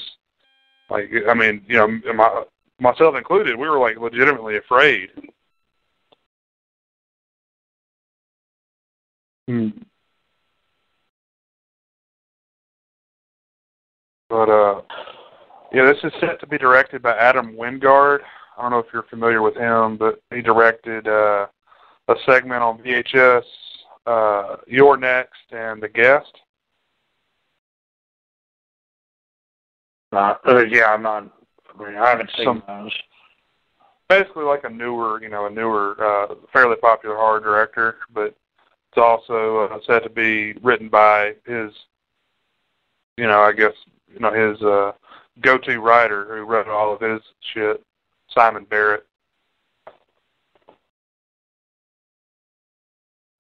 [0.91, 2.45] like, I mean, you know, my
[2.79, 5.11] myself included, we were like legitimately afraid.
[9.49, 9.69] Hmm.
[14.33, 14.81] But uh,
[15.75, 18.21] yeah, this is set to be directed by Adam Wingard.
[18.57, 21.49] I don't know if you're familiar with him, but he directed uh,
[22.09, 23.43] a segment on VHS,
[24.07, 26.33] uh, You're Next, and The Guest.
[30.13, 31.31] Uh, uh, yeah, I'm not.
[31.79, 32.99] I, mean, I haven't seen Some- those.
[34.09, 38.97] basically like a newer, you know, a newer, uh, fairly popular horror director, but it's
[38.97, 41.71] also uh, said to be written by his,
[43.19, 43.73] you know, I guess,
[44.13, 44.93] you know, his uh,
[45.41, 47.21] go-to writer who wrote all of his
[47.53, 47.83] shit,
[48.29, 49.07] Simon Barrett.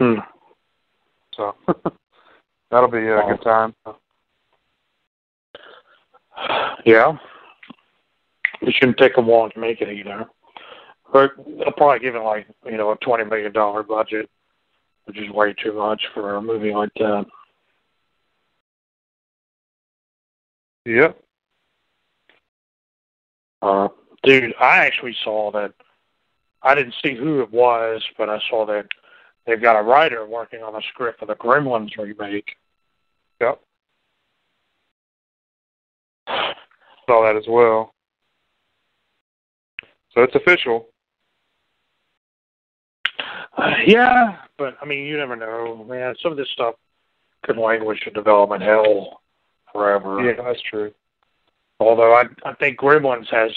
[0.00, 0.18] Hmm.
[1.37, 1.54] So
[2.70, 3.74] that'll be a good time.
[6.85, 7.16] Yeah.
[8.61, 10.26] It shouldn't take them long to make it either.
[11.12, 14.30] But they'll probably give it like, you know, a twenty million dollar budget,
[15.04, 17.26] which is way too much for a movie like that.
[20.85, 21.18] Yep.
[23.61, 23.88] Uh
[24.23, 25.73] dude, I actually saw that
[26.62, 28.87] I didn't see who it was, but I saw that
[29.47, 32.57] they've got a writer working on a script for the Gremlins remake.
[33.40, 33.61] Yep.
[37.09, 37.95] Saw that as well.
[40.14, 40.88] So it's official.
[43.57, 46.14] Uh, yeah, but I mean, you never know, man.
[46.23, 46.75] Some of this stuff
[47.45, 49.21] could languish in development hell
[49.72, 50.20] forever.
[50.22, 50.92] Yeah, that's true.
[51.80, 53.50] Although I, I think Gremlins has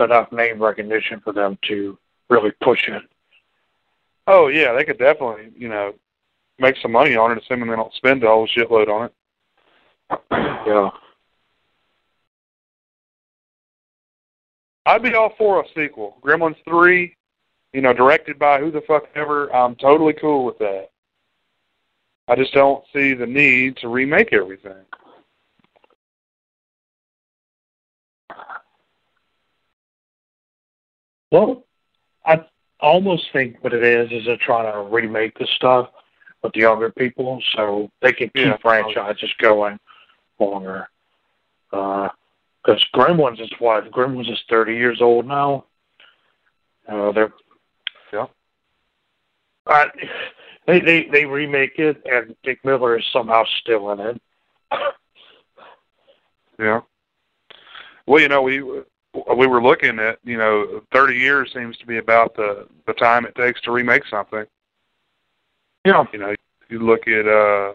[0.00, 3.02] enough name recognition for them to really push it.
[4.26, 5.94] Oh yeah, they could definitely, you know,
[6.58, 9.12] make some money on it, assuming they don't spend a whole shitload on it.
[10.66, 10.90] Yeah.
[14.84, 16.16] I'd be all for a sequel.
[16.24, 17.16] Gremlins three,
[17.72, 19.54] you know, directed by who the fuck ever.
[19.54, 20.90] I'm totally cool with that.
[22.28, 24.84] I just don't see the need to remake everything.
[31.30, 31.64] Well,
[32.24, 32.44] I
[32.80, 35.90] almost think what it is is they're trying to remake the stuff
[36.42, 38.56] with the younger people, so they can keep Yeah.
[38.58, 39.78] franchises going
[40.38, 40.88] longer.
[41.70, 45.64] Because Gremlins is what Gremlins is thirty years old now.
[46.88, 47.32] Uh, they're
[48.12, 48.26] Yeah.
[49.66, 49.86] Uh,
[50.66, 54.22] they they they remake it, and Dick Miller is somehow still in it.
[56.58, 56.82] Yeah.
[58.06, 58.62] Well, you know, we
[59.36, 63.24] we were looking at, you know, 30 years seems to be about the the time
[63.26, 64.44] it takes to remake something.
[65.84, 66.04] Yeah.
[66.12, 66.34] You know,
[66.68, 67.72] you look at, uh,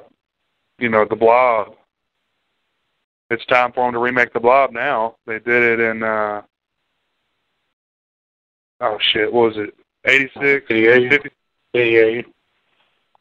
[0.79, 1.75] you know, the Blob.
[3.29, 5.15] It's time for them to remake the Blob now.
[5.25, 6.41] They did it in, uh,
[8.81, 9.73] oh shit, what was it?
[10.05, 11.09] 86, 88.
[11.09, 11.29] 50,
[11.73, 12.25] Eighty-eight.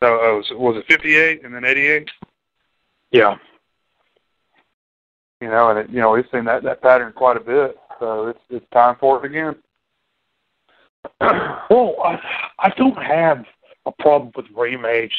[0.02, 2.10] oh, oh, was it- was it 58 and then 88?
[3.12, 3.36] Yeah.
[5.40, 7.78] You know, and it, you know, we've seen that that pattern quite a bit.
[8.00, 9.54] So it's it's time for it again.
[11.70, 12.18] Well, I,
[12.58, 13.44] I don't have
[13.86, 15.14] a problem with remakes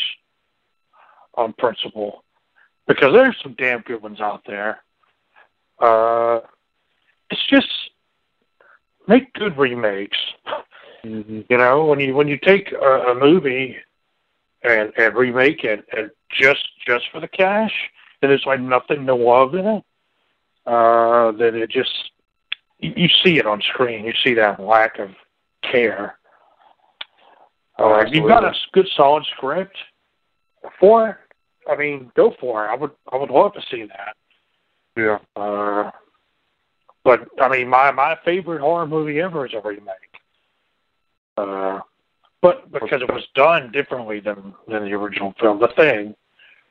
[1.35, 2.25] on principle
[2.87, 4.81] because there's some damn good ones out there.
[5.79, 6.41] Uh,
[7.29, 7.67] it's just
[9.07, 10.17] make good remakes.
[11.05, 11.41] mm-hmm.
[11.49, 13.77] You know, when you when you take a, a movie
[14.63, 17.73] and and remake it and just just for the cash,
[18.21, 19.83] and there's like nothing to love in it,
[20.65, 22.10] uh, then it just
[22.81, 24.05] you, see it on screen.
[24.05, 25.09] You see that lack of
[25.61, 26.17] care.
[27.77, 29.77] Oh, Uh, you've got a good solid script
[30.79, 31.17] for it.
[31.69, 32.69] I mean, go for it.
[32.69, 34.15] I would I would love to see that.
[34.97, 35.19] Yeah.
[35.35, 35.91] Uh,
[37.03, 39.93] but I mean, my my favorite horror movie ever is a remake.
[41.37, 41.79] Uh,
[42.41, 46.15] but because it was done differently than than the original film, The Thing.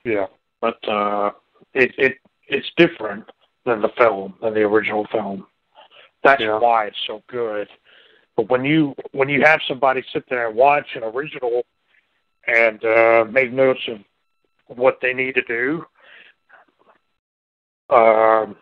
[0.04, 0.26] Yeah.
[0.60, 1.30] But uh,
[1.72, 2.18] it it
[2.48, 3.30] it's different
[3.64, 5.46] than the film than the original film.
[6.22, 6.58] That's Yeah.
[6.58, 7.68] why it's so good.
[8.36, 11.64] But when you when you have somebody sit there and watch an original
[12.46, 13.98] and uh, make notes of
[14.76, 15.84] what they need to do,
[17.90, 18.56] um,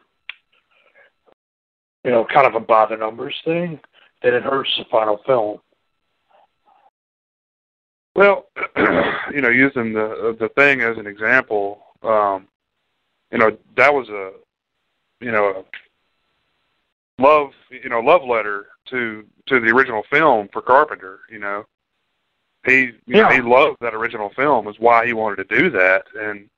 [2.04, 3.78] you know, kind of a by the numbers thing,
[4.22, 5.60] then it hurts the final film.
[8.14, 8.46] Well,
[9.32, 12.48] you know, using the the thing as an example, um,
[13.30, 14.32] you know, that was a,
[15.20, 15.64] you know, a
[17.18, 21.20] love, you know, love letter to to the original film for Carpenter.
[21.30, 21.64] You know,
[22.66, 26.04] he you know, he loved that original film, is why he wanted to do that,
[26.18, 26.48] and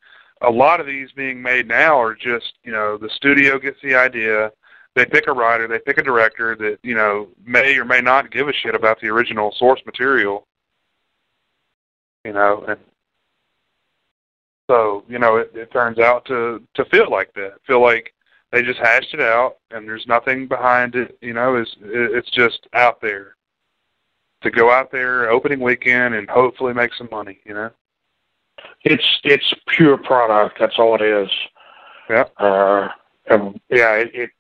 [0.43, 3.95] a lot of these being made now are just, you know, the studio gets the
[3.95, 4.51] idea,
[4.95, 8.31] they pick a writer, they pick a director that you know may or may not
[8.31, 10.47] give a shit about the original source material
[12.25, 12.79] you know, and
[14.71, 17.55] so you know it, it turns out to to feel like that.
[17.67, 18.13] Feel like
[18.53, 21.17] they just hashed it out, and there's nothing behind it.
[21.21, 23.37] You know, it's it's just out there
[24.43, 27.41] to go out there opening weekend and hopefully make some money.
[27.45, 27.71] You know.
[28.85, 30.59] It's it's pure product.
[30.59, 31.31] That's all it is.
[32.09, 32.25] Yeah.
[32.39, 32.89] Uh,
[33.27, 34.31] and yeah, it, it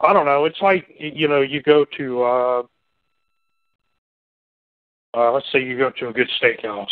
[0.00, 0.44] I don't know.
[0.44, 2.62] It's like you know, you go to uh,
[5.14, 6.86] uh, let's say you go to a good steakhouse,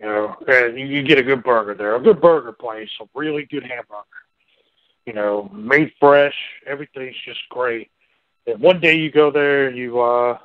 [0.00, 3.44] you know, and you get a good burger there, a good burger place, a really
[3.50, 4.04] good hamburger,
[5.06, 6.34] you know, made fresh,
[6.66, 7.90] everything's just great.
[8.46, 10.38] And one day you go there, and you uh,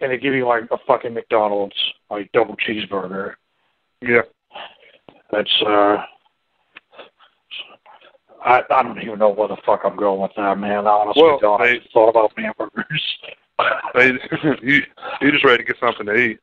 [0.00, 1.76] and they give you like a fucking McDonald's
[2.10, 3.34] like double cheeseburger.
[4.02, 4.22] Yeah.
[5.30, 6.02] That's uh
[8.44, 10.86] I I don't even know where the fuck I'm going with that, man.
[10.86, 11.60] I honestly Well, don't.
[11.60, 13.02] I they- thought about hamburgers.
[13.94, 14.12] They,
[14.62, 14.80] you
[15.20, 16.40] you just ready to get something to eat.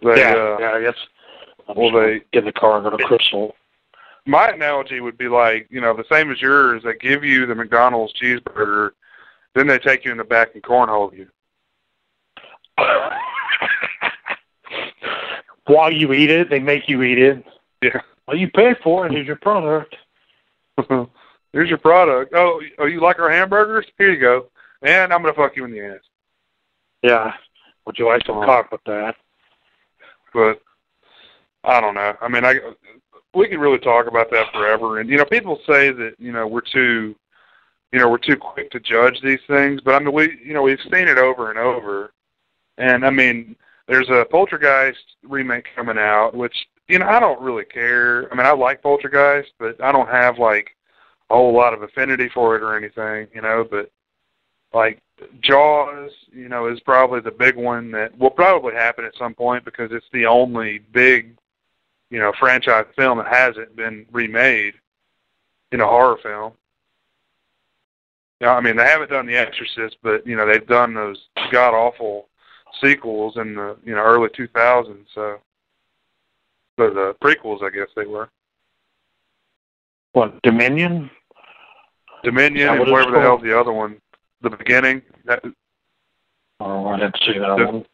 [0.00, 0.94] They, yeah, uh, yeah, I guess.
[1.68, 3.50] I'm well, they- get in the car and go to Krystal.
[4.26, 6.82] My analogy would be like, you know, the same as yours.
[6.82, 8.90] They give you the McDonald's cheeseburger,
[9.54, 11.28] then they take you in the back and cornhole you.
[15.66, 17.44] While you eat it, they make you eat it.
[17.82, 18.00] Yeah.
[18.26, 19.12] Well, you paid for it.
[19.12, 19.96] Here's your product.
[21.52, 22.32] Here's your product.
[22.34, 23.86] Oh, oh, you like our hamburgers?
[23.96, 24.46] Here you go.
[24.82, 26.00] And I'm gonna fuck you in the ass.
[27.02, 27.32] Yeah.
[27.86, 28.44] Would you like some Oh.
[28.44, 29.14] cock with that?
[30.32, 30.60] But
[31.62, 32.16] I don't know.
[32.20, 32.58] I mean, I
[33.34, 35.00] we could really talk about that forever.
[35.00, 37.14] And you know, people say that you know we're too,
[37.92, 39.80] you know, we're too quick to judge these things.
[39.80, 42.12] But I mean, we you know we've seen it over and over.
[42.78, 43.56] And I mean,
[43.86, 48.32] there's a Poltergeist remake coming out, which you know I don't really care.
[48.32, 50.70] I mean, I like Poltergeist, but I don't have like
[51.30, 53.66] a whole lot of affinity for it or anything, you know.
[53.68, 53.90] But
[54.72, 55.00] like
[55.40, 59.64] Jaws, you know, is probably the big one that will probably happen at some point
[59.64, 61.36] because it's the only big,
[62.10, 64.74] you know, franchise film that hasn't been remade
[65.72, 66.52] in a horror film.
[68.40, 71.28] You know, I mean, they haven't done The Exorcist, but you know, they've done those
[71.50, 72.28] god awful
[72.82, 75.04] sequels in the you know early 2000s.
[75.14, 75.38] So,
[76.76, 78.28] the, the prequels, I guess they were
[80.12, 81.10] What Dominion?
[82.24, 84.00] Dominion and whatever the hell the other one,
[84.42, 85.02] the beginning.
[85.24, 85.42] That,
[86.60, 87.86] Oh, I didn't see that The- one.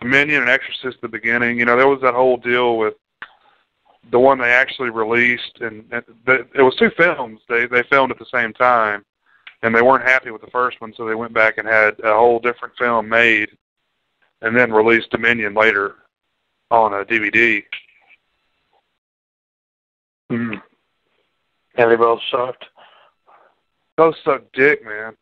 [0.00, 1.58] Dominion and Exorcist the beginning.
[1.58, 2.94] You know, there was that whole deal with
[4.10, 7.40] the one they actually released, and, and the, it was two films.
[7.48, 9.04] They they filmed at the same time,
[9.62, 12.14] and they weren't happy with the first one, so they went back and had a
[12.14, 13.50] whole different film made,
[14.42, 15.96] and then released Dominion later
[16.70, 17.62] on a DVD.
[20.30, 20.60] Mm.
[21.76, 22.64] And they both sucked.
[23.96, 25.14] Both sucked dick, man.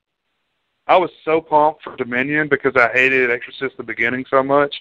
[0.86, 4.74] I was so pumped for Dominion because I hated Exorcist the beginning so much.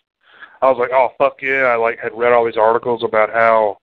[0.62, 1.64] I was like, oh fuck yeah!
[1.64, 3.78] I like had read all these articles about how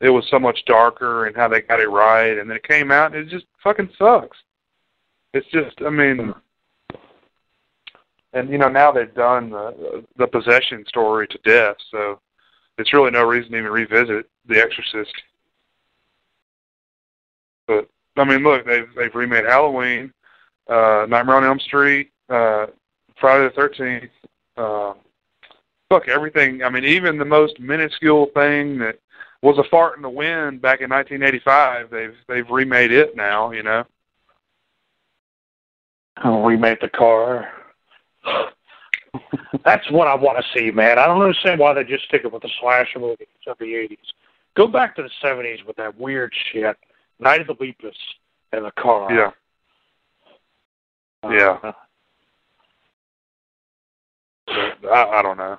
[0.00, 2.90] it was so much darker and how they got it right, and then it came
[2.90, 4.36] out and it just fucking sucks.
[5.32, 6.32] It's just, I mean,
[8.32, 12.20] and you know now they've done the the possession story to death, so
[12.78, 15.14] it's really no reason to even revisit The Exorcist.
[17.66, 20.12] But I mean, look, they've they've remade Halloween,
[20.68, 22.66] uh, Nightmare on Elm Street, uh,
[23.20, 24.10] Friday the Thirteenth.
[24.56, 24.94] Uh,
[25.88, 26.62] fuck everything.
[26.62, 28.98] I mean, even the most minuscule thing that
[29.44, 33.50] was a fart in the wind back in 1985, they've they've remade it now.
[33.50, 33.84] You know.
[36.24, 37.52] Oh, remake the car.
[39.64, 40.98] That's what I want to see, man.
[40.98, 43.98] I don't understand why they just stick it with the slasher movies of the '80s.
[44.56, 46.76] Go back to the '70s with that weird shit,
[47.18, 47.94] Night of the Lepus,
[48.52, 49.12] and the car.
[49.12, 49.30] Yeah.
[51.30, 51.58] Yeah.
[51.62, 51.72] Uh,
[54.88, 55.58] I, I don't know.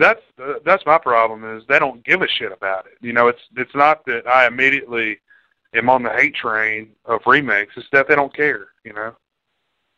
[0.00, 0.22] That's
[0.64, 2.94] that's my problem is they don't give a shit about it.
[3.02, 5.18] You know, it's it's not that I immediately
[5.74, 7.74] am on the hate train of remakes.
[7.76, 8.68] It's that they don't care.
[8.82, 9.14] You know,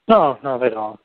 [0.09, 0.99] no, no, they don't.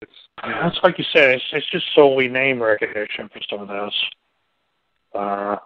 [0.00, 0.12] it's
[0.44, 1.34] you know, That's like you said.
[1.34, 3.94] It's, it's just solely name recognition for some of this.
[5.12, 5.56] Uh,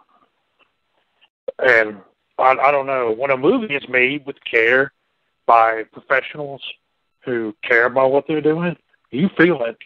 [1.58, 1.98] and
[2.38, 4.92] I, I don't know when a movie is made with care
[5.44, 6.62] by professionals
[7.22, 8.76] who care about what they're doing,
[9.10, 9.76] you feel it.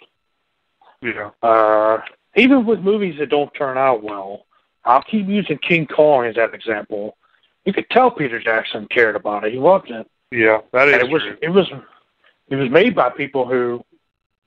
[1.03, 1.99] Know, Uh,
[2.37, 4.47] even with movies that don't turn out well,
[4.85, 7.17] I'll keep using King Kong as that example.
[7.65, 9.53] You could tell Peter Jackson cared about it.
[9.53, 11.37] He loved it, yeah, that is and it was true.
[11.43, 11.67] it was
[12.49, 13.85] it was made by people who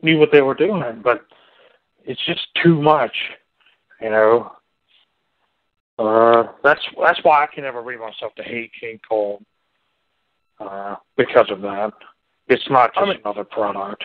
[0.02, 1.02] knew what they were doing.
[1.04, 1.26] But
[2.06, 3.16] it's just too much,
[4.02, 4.52] you know.
[6.00, 9.46] Uh, that's that's why I can never bring myself to hate King Kong.
[10.60, 11.94] Uh, because of that,
[12.48, 14.04] it's not just I mean- another product.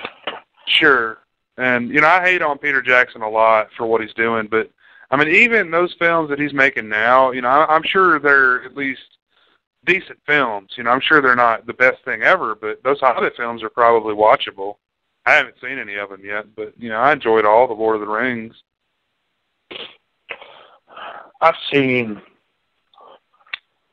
[0.67, 1.19] Sure.
[1.59, 4.71] And you know, I hate on Peter Jackson a lot for what he's doing, but
[5.11, 8.77] I mean, even those films that he's making now, you know, I'm sure they're at
[8.77, 9.01] least
[9.85, 10.73] decent films.
[10.77, 13.71] You know, I'm sure they're not the best thing ever, but those Hobbit films are
[13.71, 14.77] probably watchable.
[15.27, 17.97] I haven't seen any of them yet, but you know, I enjoyed all the Lord
[17.97, 18.55] of the Rings.
[21.41, 22.21] I've seen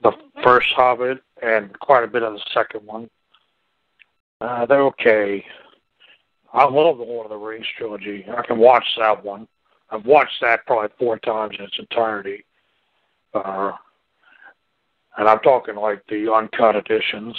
[0.03, 0.11] the
[0.43, 3.09] first Hobbit and quite a bit of the second one.
[4.39, 5.45] Uh, they're okay.
[6.55, 8.25] I love the Lord of the Rings trilogy.
[8.35, 9.45] I can watch that one.
[9.91, 12.45] I've watched that probably four times in its entirety.
[13.33, 13.73] Uh,
[15.17, 17.35] and I'm talking like the uncut editions.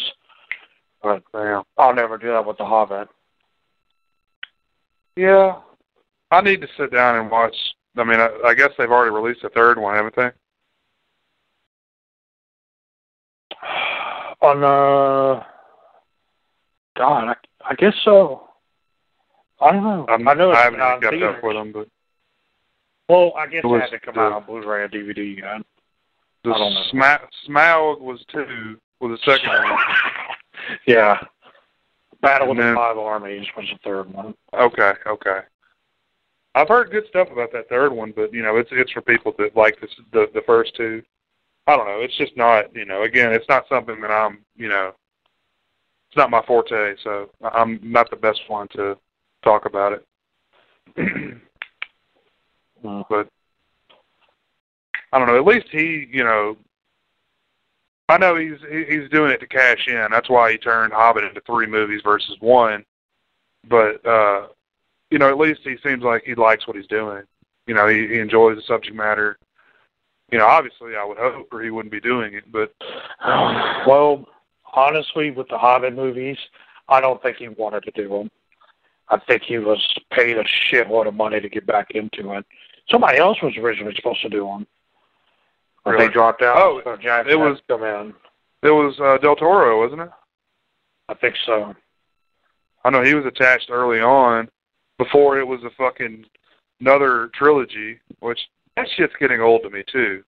[1.02, 1.62] But Yeah.
[1.78, 3.08] I'll never do that with The Hobbit.
[5.16, 5.60] Yeah.
[6.30, 7.56] I need to sit down and watch.
[7.96, 10.30] I mean, I, I guess they've already released a third one, haven't they?
[14.46, 15.42] On uh,
[16.98, 18.46] God, I, I guess so.
[19.60, 20.06] I don't know.
[20.08, 20.88] I'm, I know it's I haven't even
[21.22, 21.54] in up theaters.
[21.54, 21.88] them, but
[23.08, 25.62] Well, I guess It it, had to come the- out on Blu-ray and DVD yet.
[26.44, 26.82] the I don't know.
[26.90, 28.78] Sma- Smaug was two.
[29.00, 29.78] Was the second one?
[30.86, 31.18] Yeah.
[32.22, 34.34] Battle of the Five Armies was the third one.
[34.52, 35.40] Okay, okay.
[36.56, 39.32] I've heard good stuff about that third one, but you know, it's it's for people
[39.38, 41.02] that like this, the the first two.
[41.68, 42.00] I don't know.
[42.00, 43.02] It's just not, you know.
[43.02, 44.92] Again, it's not something that I'm, you know.
[46.08, 48.96] It's not my forte, so I'm not the best one to
[49.42, 51.42] talk about it.
[53.08, 53.28] But
[55.12, 55.36] I don't know.
[55.36, 56.56] At least he, you know,
[58.08, 58.58] I know he's
[58.88, 60.06] he's doing it to cash in.
[60.10, 62.84] That's why he turned Hobbit into three movies versus one.
[63.68, 64.48] But uh,
[65.10, 67.24] you know, at least he seems like he likes what he's doing.
[67.66, 69.38] You know, he, he enjoys the subject matter.
[70.30, 72.44] You know, obviously, I would hope, or he wouldn't be doing it.
[72.52, 72.72] But
[73.86, 74.26] Well,
[74.72, 76.38] honestly, with the Hobbit movies,
[76.88, 78.30] I don't think he wanted to do them.
[79.08, 79.78] I think he was
[80.12, 82.44] paid a shitload of money to get back into it.
[82.90, 84.66] Somebody else was originally supposed to do them.
[85.84, 86.06] But Really?
[86.08, 86.56] they dropped out.
[86.56, 88.14] Oh, so Jack it was- come in.
[88.62, 90.10] it was uh, Del Toro, wasn't it?
[91.08, 91.74] I think so.
[92.84, 94.48] I know he was attached early on,
[94.98, 96.24] before it was a fucking
[96.80, 98.40] another trilogy, which
[98.76, 100.22] that shit's getting old to me too.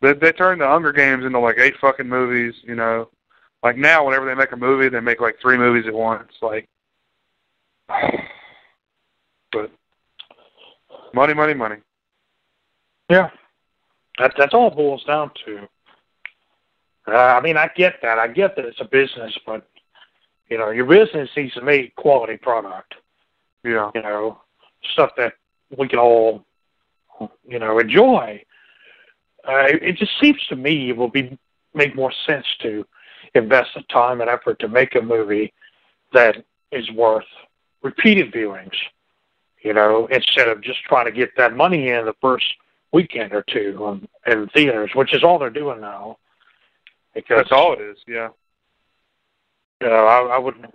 [0.00, 3.08] They they turned the Hunger Games into like eight fucking movies, you know.
[3.62, 6.32] Like now, whenever they make a movie, they make like three movies at once.
[6.40, 6.68] Like,
[9.52, 9.70] but
[11.14, 11.76] money, money, money.
[13.08, 13.30] Yeah.
[14.18, 15.68] That, that's all it boils down to.
[17.08, 18.18] Uh, I mean, I get that.
[18.18, 19.66] I get that it's a business, but,
[20.48, 22.94] you know, your business needs to make quality product.
[23.64, 24.40] Yeah, you know,
[24.94, 25.34] stuff that
[25.76, 26.44] we can all,
[27.46, 28.42] you know, enjoy.
[29.46, 31.38] Uh, it, it just seems to me it will be
[31.74, 32.86] make more sense to
[33.34, 35.52] invest the time and effort to make a movie
[36.12, 37.24] that is worth
[37.82, 38.74] repeated viewings.
[39.62, 42.46] You know, instead of just trying to get that money in the first
[42.92, 46.16] weekend or two in, in theaters, which is all they're doing now.
[47.14, 47.98] Because that's all it is.
[48.06, 48.28] Yeah,
[49.80, 50.72] you know, I, I wouldn't.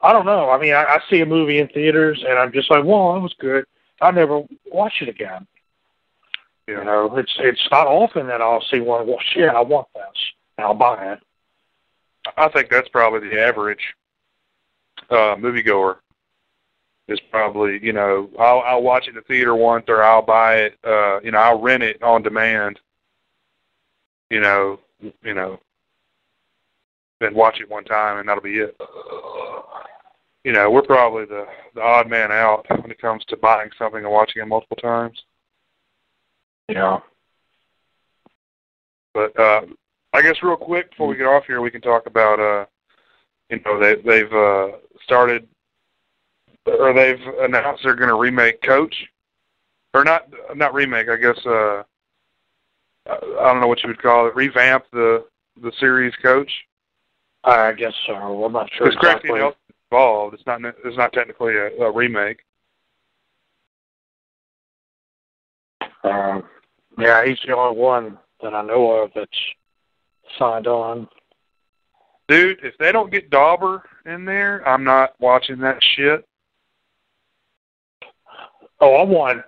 [0.00, 0.50] I don't know.
[0.50, 3.20] I mean, I, I see a movie in theaters, and I'm just like, "Well, that
[3.20, 3.66] was good."
[4.00, 5.46] I never watch it again.
[6.68, 6.78] yeah.
[6.78, 9.06] You know, it's it's not often that I'll see one.
[9.06, 10.04] Well, shit, I want this,
[10.56, 11.20] and I'll buy it.
[12.36, 13.94] I think that's probably the average
[15.10, 15.96] uh moviegoer.
[17.06, 20.56] Is probably you know I'll I'll watch it in the theater once or I'll buy
[20.56, 22.80] it uh you know I'll rent it on demand.
[24.30, 24.80] You know
[25.22, 25.60] you know,
[27.20, 28.76] then watch it one time and that'll be it.
[30.44, 34.02] You know we're probably the the odd man out when it comes to buying something
[34.02, 35.22] and watching it multiple times.
[36.68, 37.00] Yeah.
[39.12, 39.62] But uh,
[40.12, 42.66] I guess real quick before we get off here, we can talk about uh,
[43.54, 44.68] you know they they've uh,
[45.02, 45.46] started
[46.66, 48.94] or they've announced they're going to remake Coach,
[49.92, 51.08] or not not remake.
[51.08, 51.82] I guess uh,
[53.06, 54.34] I don't know what you would call it.
[54.34, 55.24] Revamp the
[55.62, 56.50] the series Coach.
[57.44, 58.14] I guess so.
[58.14, 59.52] I'm not sure Because Craig exactly.
[59.90, 60.34] Involved.
[60.34, 62.40] It's not it's not technically a, a remake.
[66.02, 66.44] Um,
[66.98, 69.30] yeah, he's the only one that I know of that's
[70.38, 71.08] signed on.
[72.28, 76.26] Dude, if they don't get Dauber in there, I'm not watching that shit.
[78.80, 79.42] Oh, I want,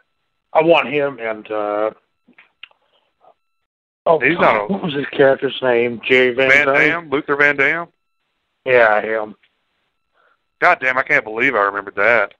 [0.53, 1.51] I want him and.
[1.51, 1.91] uh
[4.09, 6.01] Oh, He's not a- what was his character's name?
[6.05, 6.66] Jay Van, Van?
[6.66, 7.89] Dam, Luther Van Dam.
[8.64, 9.35] Yeah, him.
[10.61, 12.35] God damn, I can't believe I remembered that.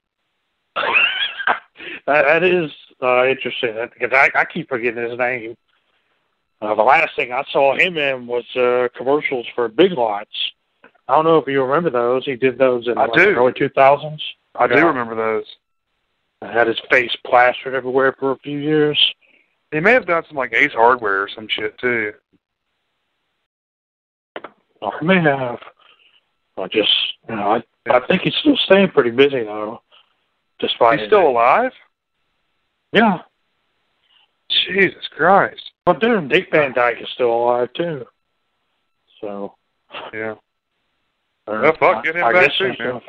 [0.77, 0.93] that,
[2.07, 2.71] that is
[3.03, 5.57] uh, interesting because I, I keep forgetting his name.
[6.61, 10.31] Uh, the last thing I saw him in was uh, commercials for Big Lots.
[11.09, 12.25] I don't know if you remember those.
[12.25, 13.27] He did those in I like, do.
[13.27, 14.21] the early 2000s.
[14.55, 15.45] I do remember those.
[16.43, 18.99] Had his face plastered everywhere for a few years.
[19.71, 22.13] He may have done some like Ace Hardware or some shit too.
[24.81, 25.59] Or he may have.
[26.57, 26.91] I just,
[27.29, 29.83] you know, I, I think he's still staying pretty busy though.
[30.59, 31.73] Despite He's still alive?
[32.93, 33.19] yeah.
[34.69, 35.71] Jesus Christ.
[35.87, 38.07] Well, dude, Dick Van Dyke is still alive too.
[39.21, 39.55] So
[40.13, 40.35] Yeah.
[41.47, 43.01] Or, Well, fuck, get him I, back guess too, man.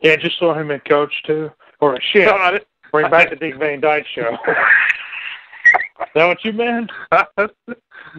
[0.00, 1.50] Yeah, just throw him in coach too.
[1.80, 2.58] Or shit, No,
[2.92, 4.36] bring back the Dick Van Dyke show.
[4.44, 6.90] Is that what you meant?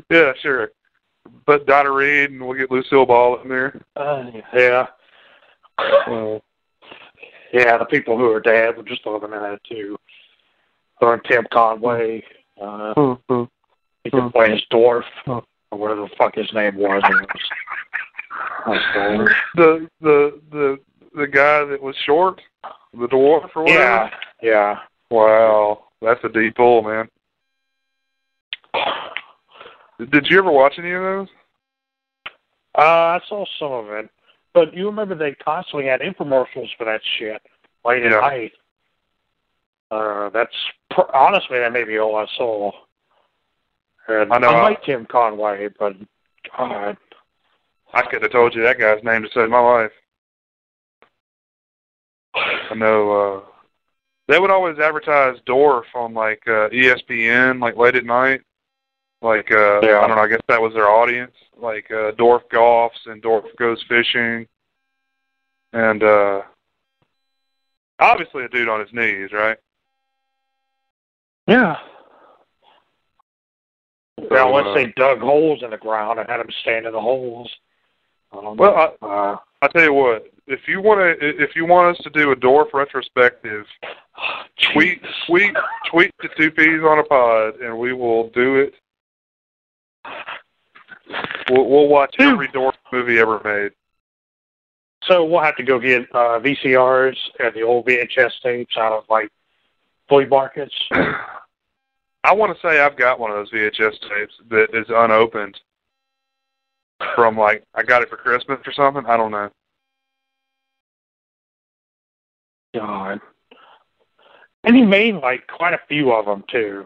[0.09, 0.71] yeah, sure.
[1.45, 3.79] But Donna Reed and we'll get Lucille Ball in there.
[3.95, 4.87] Uh, yeah.
[7.53, 9.97] yeah, the people who are dead, we'll just throw them in there too.
[10.99, 12.23] Throwing Tim Conway.
[12.61, 13.15] Uh,
[14.03, 17.01] he can play his dwarf, or whatever the fuck his name was.
[19.55, 20.79] the the the
[21.15, 22.39] the guy that was short,
[22.93, 23.79] the dwarf or whatever.
[23.79, 24.09] yeah,
[24.41, 24.75] yeah.
[25.11, 27.07] Wow, that's a deep pull, man.
[30.11, 31.27] Did you ever watch any of those?
[32.77, 34.09] Uh, I saw some of it,
[34.53, 37.41] but you remember they constantly had infomercials for that shit
[37.85, 38.15] late Yeah.
[38.17, 38.51] at night.
[39.95, 40.55] Uh, that's
[40.91, 42.71] pr- honestly that may be all I saw.
[44.07, 45.95] And I know, I I- like Tim Conway, but
[46.57, 46.97] God,
[47.93, 49.91] I could have told you that guy's name to save my life.
[52.35, 53.41] I know uh
[54.27, 58.41] they would always advertise Dorf on like uh ESPN like late at night.
[59.21, 59.99] Like uh Yeah.
[59.99, 61.35] I don't know, I guess that was their audience.
[61.57, 64.45] Like uh Dorf golfs and Dorf goes fishing.
[65.73, 66.41] And uh
[67.99, 69.57] obviously a dude on his knees, right?
[71.47, 71.77] Yeah.
[74.19, 76.93] So, Now, once uh, they dug holes in the ground and had him stand in
[76.93, 77.51] the holes.
[78.31, 78.53] I don't know.
[78.53, 82.03] Well, I, uh, I tell you what, if you want to, if you want us
[82.03, 83.65] to do a Dorf retrospective,
[84.73, 85.55] tweet, tweet,
[85.89, 88.73] tweet the two peas on a pod, and we will do it.
[91.49, 93.71] We'll, we'll watch every Dorf movie ever made.
[95.03, 99.03] So we'll have to go get uh, VCRs and the old VHS tapes out of
[99.09, 99.29] like
[100.07, 100.73] flea markets.
[100.91, 105.59] I want to say I've got one of those VHS tapes that is unopened.
[107.13, 109.05] From like I got it for Christmas or something.
[109.05, 109.49] I don't know.
[112.73, 113.19] God.
[114.63, 116.85] And he made like quite a few of them too.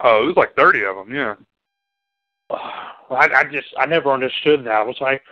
[0.00, 1.14] Oh, it was like thirty of them.
[1.14, 1.34] Yeah.
[2.50, 4.72] I, I just I never understood that.
[4.72, 5.22] I was like,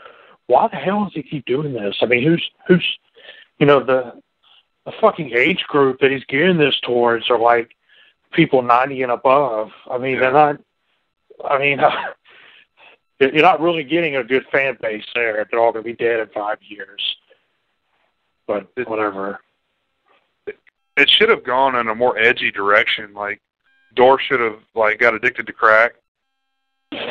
[0.47, 1.97] why the hell does he keep doing this?
[2.01, 2.99] I mean, who's who's
[3.59, 4.21] you know the
[4.89, 7.77] the fucking age group that he's gearing this towards are like
[8.33, 9.69] people ninety and above.
[9.91, 10.21] I mean, Yeah.
[10.21, 10.61] they're not.
[11.45, 11.91] I mean, uh,
[13.21, 15.41] you're not really getting a good fan base there.
[15.43, 17.03] If they're all going to be dead in five years.
[18.47, 19.41] But It- whatever.
[20.97, 23.13] It should have gone in a more edgy direction.
[23.13, 23.43] Like
[23.95, 25.93] Dorf should have like got addicted to crack.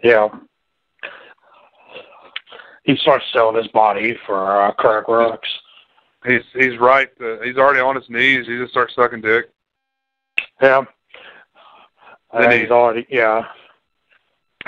[0.00, 0.28] Yeah.
[2.88, 5.46] He starts selling his body for uh, crack rocks.
[6.26, 7.10] He's he's right.
[7.20, 8.46] Uh, he's already on his knees.
[8.46, 9.50] He just starts sucking dick.
[10.62, 10.84] Yeah.
[12.32, 13.44] And he- he's already yeah.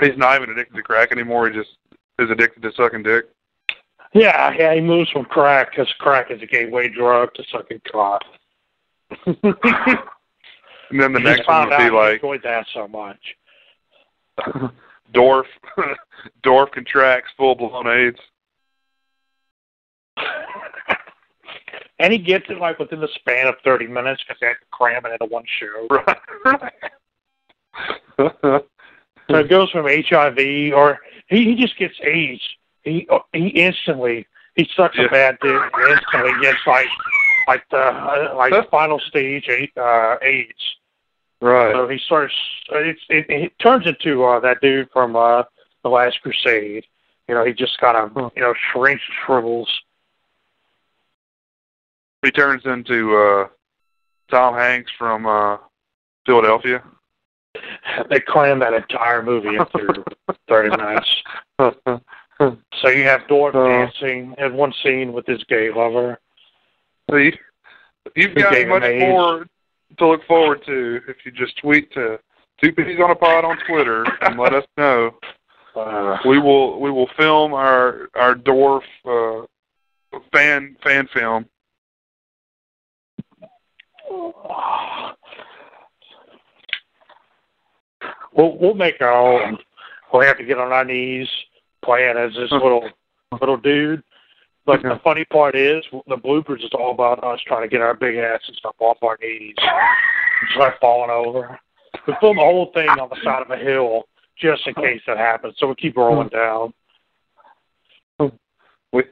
[0.00, 1.48] He's not even addicted to crack anymore.
[1.48, 1.70] He just
[2.18, 3.24] is addicted to sucking dick.
[4.12, 8.22] Yeah, yeah, he moves from crack because crack is a gateway drug to sucking cock.
[9.26, 9.44] and
[10.90, 13.36] then the He next one would be like enjoyed that so much.
[15.12, 15.46] Dorf.
[16.42, 18.18] Dorf contracts full blown AIDS.
[21.98, 24.66] and he gets it like within the span of thirty minutes because they had to
[24.70, 25.88] cram it into one show.
[28.18, 28.64] Right.
[29.30, 30.98] So it goes from HIV or
[31.28, 32.42] he, he just gets AIDS.
[32.82, 35.04] He he instantly he sucks Yeah.
[35.04, 36.88] a bad dick and instantly gets like
[37.46, 40.76] like the uh, like the final stage uh, AIDS.
[41.40, 41.74] Right.
[41.74, 42.34] So he starts.
[42.70, 45.44] It's, it, it turns into uh, that dude from uh,
[45.82, 46.84] the Last Crusade.
[47.28, 49.68] You know, he just kind of you know shrinks, shrivels.
[52.22, 53.48] He turns into uh
[54.30, 55.56] Tom Hanks from uh
[56.26, 56.82] Philadelphia.
[58.10, 60.04] They cram that entire movie into
[60.48, 61.10] thirty minutes.
[62.80, 63.66] So you have Dorf Uh.
[63.66, 66.18] dancing in one scene with his gay lover.
[67.10, 67.34] See,
[68.16, 69.46] you've got much more
[69.98, 72.18] to look forward to if you just tweet to
[72.62, 75.12] two peas on a pod on Twitter and let us know.
[75.76, 79.42] Uh, We will we will film our our Dorf uh,
[80.32, 81.46] fan fan film.
[88.36, 89.58] we'll we'll make our own.
[90.12, 91.28] We'll have to get on our knees
[91.84, 92.88] playing as this little
[93.40, 94.02] little dude.
[94.70, 97.94] But the funny part is, the bloopers is all about us trying to get our
[97.94, 101.58] big asses up off our knees, and start falling over.
[102.06, 104.04] We film the whole thing on the side of a hill
[104.38, 105.56] just in case that happens.
[105.58, 106.72] So we keep rolling down.
[108.92, 109.02] We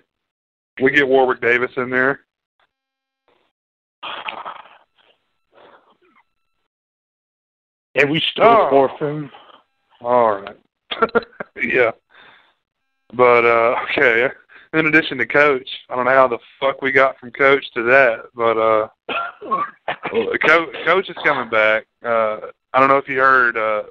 [0.80, 2.20] we get Warwick Davis in there.
[7.96, 8.96] And we still Oh.
[9.00, 9.32] him.
[10.02, 10.56] All right.
[11.60, 11.90] yeah.
[13.12, 14.28] But uh okay,
[14.72, 17.82] in addition to Coach, I don't know how the fuck we got from Coach to
[17.84, 18.88] that, but uh
[20.46, 21.86] Coach, Coach is coming back.
[22.04, 22.38] Uh
[22.72, 23.84] I don't know if you heard uh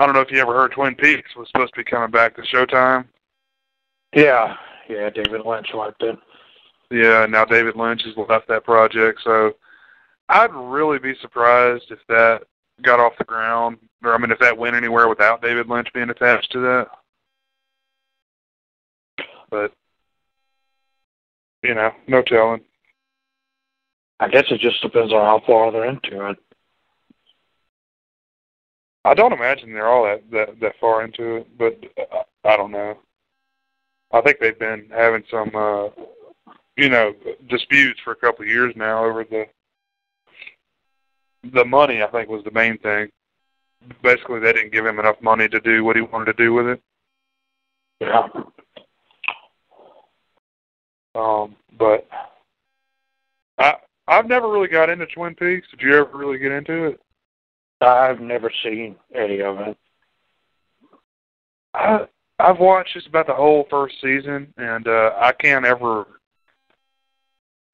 [0.00, 2.36] I don't know if you ever heard Twin Peaks was supposed to be coming back
[2.36, 3.06] to Showtime.
[4.14, 4.56] Yeah,
[4.88, 6.16] yeah, David Lynch liked it.
[6.90, 9.54] Yeah, now David Lynch has left that project, so
[10.28, 12.42] I'd really be surprised if that
[12.82, 16.10] got off the ground, or I mean, if that went anywhere without David Lynch being
[16.10, 16.88] attached to that.
[19.50, 19.72] But
[21.62, 22.60] you know, no telling.
[24.20, 26.38] I guess it just depends on how far they're into it.
[29.04, 31.78] I don't imagine they're all that that, that far into it, but
[32.44, 32.98] I, I don't know.
[34.12, 35.88] I think they've been having some, uh,
[36.76, 37.14] you know,
[37.48, 39.46] disputes for a couple of years now over the
[41.52, 42.02] the money.
[42.02, 43.10] I think was the main thing.
[44.02, 46.66] Basically, they didn't give him enough money to do what he wanted to do with
[46.66, 46.82] it.
[48.00, 48.26] Yeah.
[51.18, 52.06] Um, but
[53.58, 53.74] I
[54.06, 55.66] I've never really got into Twin Peaks.
[55.70, 57.00] Did you ever really get into it?
[57.80, 59.76] I've never seen any of it.
[61.74, 62.06] I
[62.38, 66.06] I've watched just about the whole first season, and uh, I can't ever.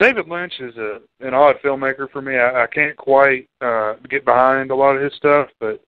[0.01, 2.37] David Lynch is a an odd filmmaker for me.
[2.39, 5.83] I, I can't quite uh, get behind a lot of his stuff, but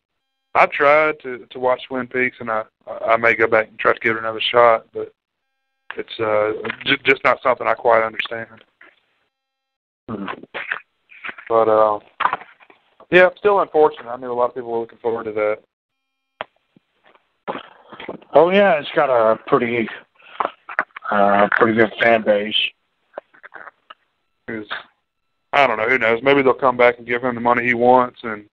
[0.54, 3.94] I've tried to to watch Twin Peaks, and I I may go back and try
[3.94, 5.12] to give it another shot, but
[5.97, 6.53] it's uh
[6.84, 8.62] j- just not something I quite understand.
[11.49, 12.01] But uh,
[13.11, 14.09] yeah, still unfortunate.
[14.09, 15.59] I knew a lot of people were looking forward to that.
[18.34, 19.88] Oh yeah, it's got a pretty,
[21.11, 22.55] uh, pretty good fan base.
[24.47, 24.68] Because
[25.53, 26.20] I don't know, who knows?
[26.22, 28.44] Maybe they'll come back and give him the money he wants, and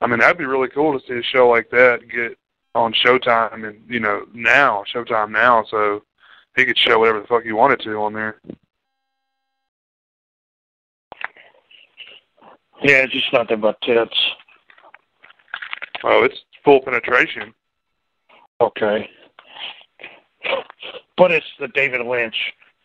[0.00, 2.36] I mean that'd be really cool to see a show like that get
[2.74, 6.02] on Showtime, and you know now Showtime now, so
[6.56, 8.40] he could show whatever the fuck he wanted to on there.
[12.82, 14.16] Yeah, it's just nothing but tits.
[16.04, 17.54] Oh, it's full penetration.
[18.60, 19.08] Okay.
[21.16, 22.34] But it's the David Lynch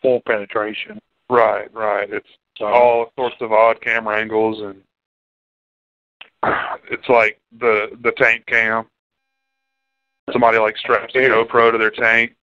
[0.00, 1.00] full penetration.
[1.28, 2.08] Right, right.
[2.12, 4.82] It's So all sorts of odd camera angles, and
[6.90, 8.86] it's like the the tank cam.
[10.32, 12.34] Somebody like straps a GoPro to their tank.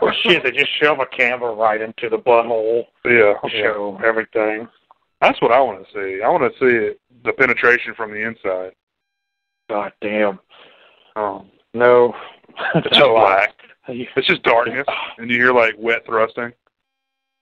[0.00, 3.62] Well, shit, they just shove a camera right into the butthole Yeah, to yeah.
[3.62, 4.68] show everything.
[5.20, 6.22] That's what I want to see.
[6.22, 8.72] I want to see it, the penetration from the inside.
[9.68, 10.38] God damn.
[11.16, 12.14] Um, No.
[12.74, 13.54] it's just black.
[13.88, 14.86] It's just darkness,
[15.18, 16.52] and you hear like wet thrusting.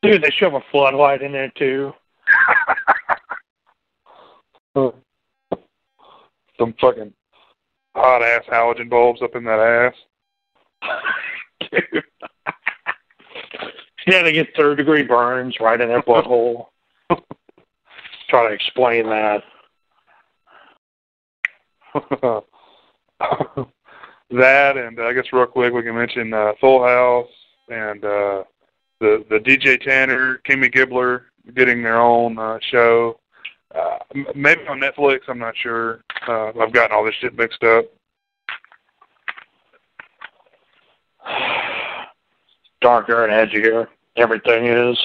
[0.03, 1.93] Dude, they shove a floodlight in there too.
[6.59, 7.13] Some fucking
[7.95, 9.93] hot ass halogen bulbs up in that
[10.83, 10.91] ass.
[11.71, 12.05] Dude.
[14.07, 16.67] Yeah, they get third degree burns right in their butthole.
[18.29, 19.43] Try to explain that.
[24.31, 27.29] that and uh, I guess real quick we can mention uh, Full House
[27.69, 28.43] and uh,
[29.01, 31.23] the the DJ Tanner, Kimmy Gibbler
[31.55, 33.21] getting their own uh, show.
[33.75, 33.99] Uh,
[34.35, 35.21] maybe on Netflix.
[35.29, 36.03] I'm not sure.
[36.27, 37.85] Uh, I've gotten all this shit mixed up.
[42.81, 43.89] Darker and edgier.
[44.17, 44.99] Everything is.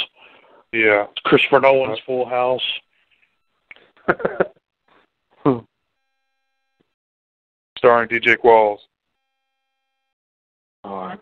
[0.71, 1.07] Yeah.
[1.25, 2.61] Christopher Nolan's Full House.
[5.45, 5.59] Hmm.
[7.77, 8.79] Starring DJ Qualls.
[10.83, 11.19] All right.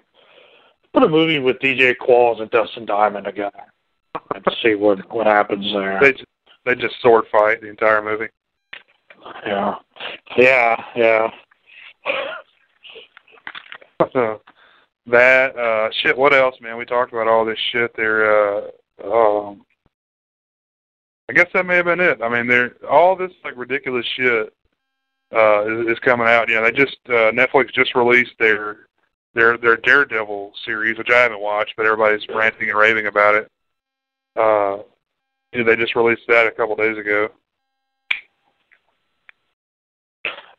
[0.92, 3.62] Put a movie with DJ Qualls and Dustin Diamond together
[4.34, 6.00] and see what what happens there.
[6.02, 6.26] They just,
[6.66, 8.30] they just sword fight the entire movie.
[9.46, 9.76] Yeah.
[10.36, 11.30] Yeah, yeah.
[15.08, 16.78] that uh shit what else man?
[16.78, 18.62] We talked about all this shit there uh
[19.04, 19.62] um
[21.30, 22.22] i guess that may have been it.
[22.22, 24.54] I mean there all this like ridiculous shit
[25.34, 26.50] uh is, is coming out.
[26.50, 28.88] Yeah they just uh netflix just released their
[29.34, 33.52] their their daredevil series which i haven't watched but everybody's ranting and raving about it.
[34.36, 34.78] Uh
[35.54, 37.30] they just released that a couple days ago.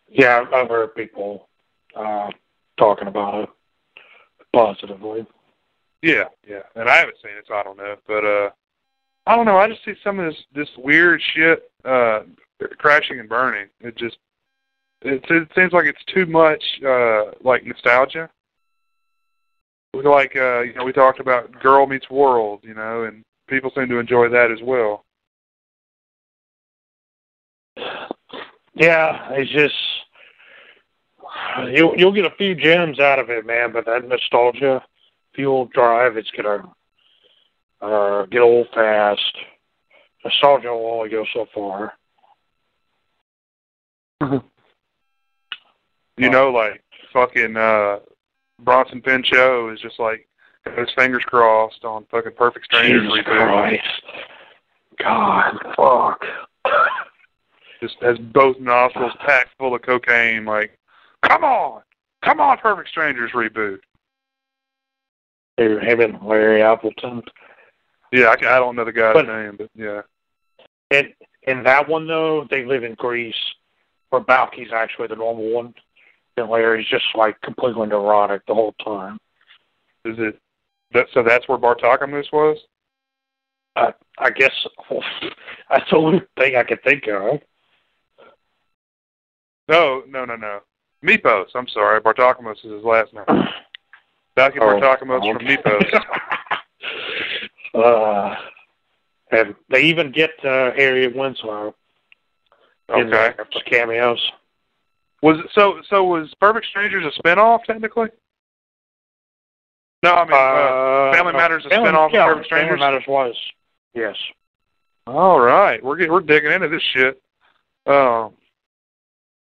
[0.09, 1.49] Yeah, I've heard people
[1.95, 2.31] uh
[2.79, 3.49] talking about it
[4.59, 5.27] positively.
[6.03, 6.63] Yeah, yeah.
[6.75, 7.97] And I haven't seen it, so I don't know.
[8.07, 8.51] But uh
[9.27, 9.59] I don't know.
[9.59, 12.21] I just see some of this this weird shit uh
[12.79, 13.69] crashing and burning.
[13.81, 14.17] It just
[15.03, 18.29] it, it seems like it's too much uh like nostalgia.
[19.95, 23.89] Like uh you know we talked about Girl Meets World, you know, and people seem
[23.89, 25.05] to enjoy that as well.
[28.75, 29.75] Yeah, it's just
[31.67, 33.73] you'll you'll get a few gems out of it, man.
[33.73, 34.85] But that nostalgia
[35.35, 36.71] fuel drive, it's gonna
[37.81, 39.37] uh, get old fast.
[40.25, 41.93] Nostalgia will only go so far.
[46.17, 46.83] You know, like
[47.13, 48.01] fucking uh
[48.61, 50.27] Bronson Pinchot is just like
[50.65, 53.47] got his fingers crossed on fucking Perfect Strangers Jesus reboot.
[53.47, 54.03] Christ.
[54.99, 56.25] God, fuck.
[57.81, 60.45] Just has both nostrils packed full of cocaine.
[60.45, 60.77] Like,
[61.27, 61.83] come on,
[62.25, 63.79] come on, Perfect Strangers reboot.
[65.57, 67.23] Him and Larry Appleton.
[68.13, 70.03] Yeah, I, I don't know the guy's But- name, but yeah.
[70.91, 71.13] And
[71.43, 73.35] in that one though, they live in Greece,
[74.11, 75.75] where Balki's actually the normal one,
[76.37, 79.19] and Larry's just like completely neurotic the whole time.
[80.05, 80.39] Is it
[80.93, 81.09] that?
[81.13, 82.57] So that's where Bartokomous was.
[83.77, 84.53] I I guess
[85.71, 87.41] that's the only thing I can think of.
[89.69, 90.61] No, no, no, no.
[91.05, 91.47] Mypos.
[91.55, 93.25] I'm sorry, Bartokomous is his last name.
[94.37, 95.57] Balki Oh, Bartokomous from okay.
[95.57, 96.05] Mypos.
[97.75, 98.35] uh,
[99.31, 101.75] and they even get uh, Harriet Winslow
[102.95, 103.35] in Okay.
[103.67, 104.19] cameos.
[105.23, 105.81] Was it so?
[105.91, 108.09] So was Perfect Strangers a spinoff technically?
[110.05, 112.79] No, I mean uh, Family Matters a Family- spinoff of yeah, Perfect Family Strangers?
[112.81, 113.35] Matters was
[113.95, 114.17] yes.
[115.09, 117.21] All right, we're get, we're digging into this shit.
[117.87, 118.33] Um,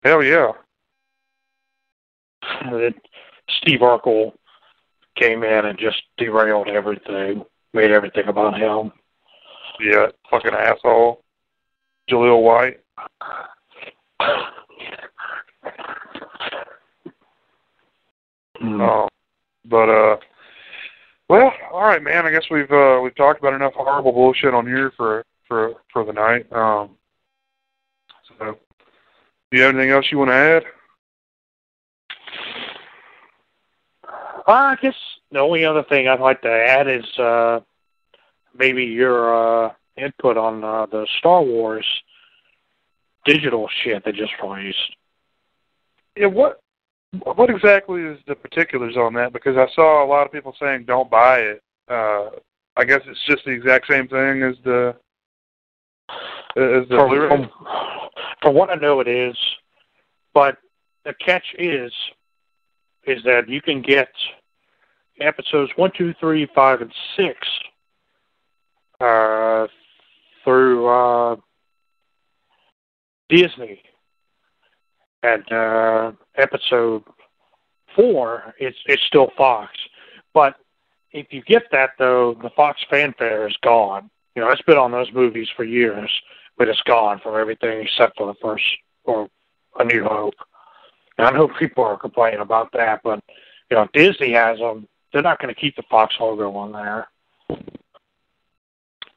[0.03, 0.51] hell yeah.
[2.71, 2.93] That
[3.61, 4.33] Steve Urkel
[5.15, 8.91] came in and just derailed everything, made everything about him.
[9.79, 11.23] Yeah, fucking asshole.
[12.09, 12.79] Jaleel White.
[18.59, 18.81] Hmm.
[18.81, 19.07] Um,
[19.65, 20.17] but uh,
[21.29, 22.25] well, all right, man.
[22.25, 26.05] I guess we've uh we've talked about enough horrible bullshit on here for for for
[26.05, 26.51] the night.
[26.51, 26.91] Um,
[28.27, 28.57] so,
[29.51, 30.63] do you have anything else you want to add?
[34.47, 34.95] I guess
[35.31, 37.61] the only other thing I'd like to add is uh,
[38.57, 41.85] maybe your uh, input on uh, the Star Wars
[43.25, 44.95] digital shit they just released.
[46.17, 46.59] Yeah, what
[47.35, 49.33] what exactly is the particulars on that?
[49.33, 51.63] Because I saw a lot of people saying don't buy it.
[51.87, 52.29] Uh,
[52.75, 54.95] I guess it's just the exact same thing as the
[56.55, 57.49] as the From, from,
[58.41, 59.35] from what I know, it is,
[60.33, 60.57] but
[61.05, 61.91] the catch is
[63.05, 64.09] is that you can get
[65.19, 67.37] episodes one, two, three, five, and six
[68.99, 69.67] uh,
[70.43, 71.35] through uh,
[73.29, 73.81] Disney,
[75.21, 77.03] and uh, episode
[77.95, 79.71] four it's it's still Fox,
[80.33, 80.55] but
[81.11, 84.09] if you get that though, the Fox fanfare is gone.
[84.35, 86.09] You know, it's been on those movies for years,
[86.57, 88.63] but it's gone from everything except for the first
[89.03, 89.29] or
[89.79, 90.33] A New Hope.
[91.17, 93.23] And I know people are complaining about that, but
[93.69, 94.87] you know, Disney has them.
[95.11, 97.07] They're not going to keep the Fox logo on there.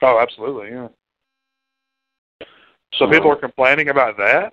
[0.02, 0.88] Oh, absolutely, yeah.
[2.94, 4.52] So people are complaining about that.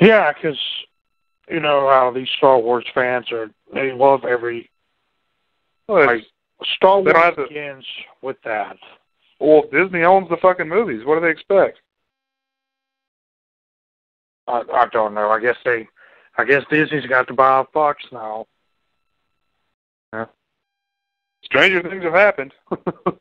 [0.00, 0.58] Yeah, because
[1.48, 3.50] you know how these Star Wars fans are.
[3.72, 4.70] They love every
[5.88, 6.24] Well, like
[6.76, 7.84] Star Wars have to- begins
[8.22, 8.76] with that.
[9.38, 11.04] well, Disney owns the fucking movies.
[11.04, 11.78] What do they expect?
[14.50, 15.30] I, I don't know.
[15.30, 15.88] I guess they.
[16.38, 18.46] I guess Disney's got to buy Fox now.
[21.42, 22.52] Stranger things have happened.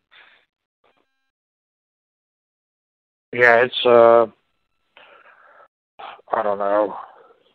[3.31, 4.25] Yeah, it's uh
[6.33, 6.95] I don't know.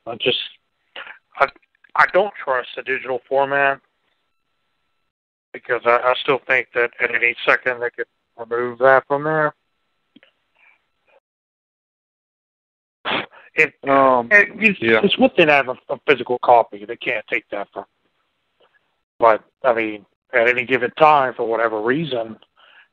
[0.07, 0.39] I just
[1.39, 1.49] I
[1.97, 3.81] I don't trust the digital format
[5.53, 8.07] because I, I still think that at any second they could
[8.37, 9.55] remove that from there.
[13.55, 15.01] It, um, it it's, Yeah.
[15.03, 16.85] it's to have a, a physical copy.
[16.85, 17.85] They can't take that from.
[19.19, 22.37] But I mean, at any given time, for whatever reason,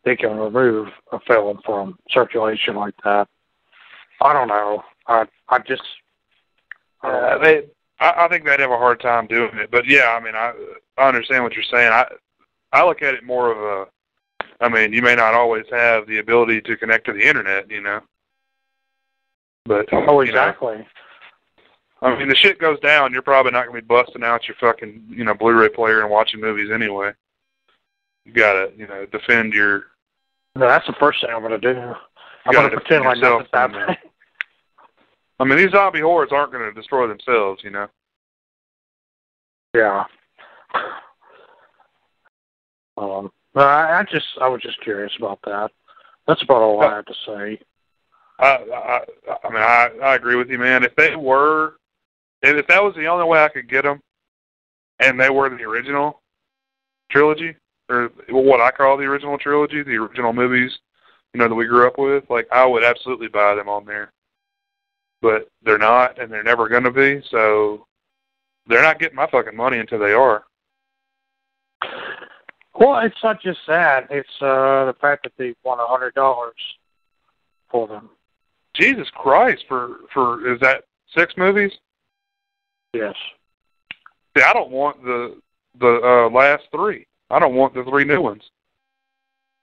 [0.03, 3.28] they can remove a film from circulation like that.
[4.22, 4.84] I don't know.
[5.07, 5.82] I I just
[7.01, 7.43] I don't uh, know.
[7.43, 7.64] they,
[7.99, 9.72] I, I think they'd have a hard time doing it.
[9.72, 10.53] But yeah, I mean, I
[10.97, 11.91] I understand what you're saying.
[11.91, 12.05] I
[12.72, 13.88] I look at it more of a.
[14.64, 17.82] I mean, you may not always have the ability to connect to the internet, you
[17.82, 18.01] know.
[19.66, 20.88] But oh you know, exactly.
[22.01, 23.14] I mean, the shit goes down.
[23.14, 26.41] You're probably not gonna be busting out your fucking, you know, Blu-ray player and watching
[26.41, 27.12] movies anyway.
[28.26, 29.86] You gotta, you know, defend your.
[30.55, 31.93] No, that's the first thing I'm gonna do.
[32.45, 33.95] I'm gonna pretend like nothing's happening.
[35.39, 37.88] I mean, these zombie hordes aren't gonna destroy themselves, you know.
[39.76, 40.05] Yeah.
[42.97, 45.72] Um, I, I just I was just curious about that.
[46.28, 47.59] That's about all I have to say.
[48.42, 49.02] I,
[49.44, 50.84] I, mean, I, I agree with you, man.
[50.84, 51.76] If they were
[52.44, 54.02] And if that was the only way I could get them,
[55.00, 56.22] and they were the original
[57.12, 57.56] trilogy,
[57.89, 60.78] or what I call the original trilogy, the original movies,
[61.34, 64.12] you know, that we grew up with, like I would absolutely buy them on there.
[65.22, 67.22] But they're not, and they're never going to be.
[67.30, 67.86] So
[68.68, 70.44] they're not getting my fucking money until they are.
[72.74, 76.56] Well, it's not just that; it's uh the fact that they want a hundred dollars
[77.70, 78.10] for them.
[78.76, 79.63] Jesus Christ!
[79.67, 80.84] For for is that
[81.15, 81.72] six movies?
[82.93, 83.15] Yes.
[84.38, 85.38] See, I don't want the
[85.80, 87.07] the uh, last three.
[87.30, 88.43] I don't want the three new ones.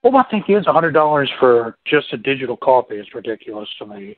[0.03, 3.87] Well, my thing is a hundred dollars for just a digital copy is ridiculous to
[3.87, 4.17] me.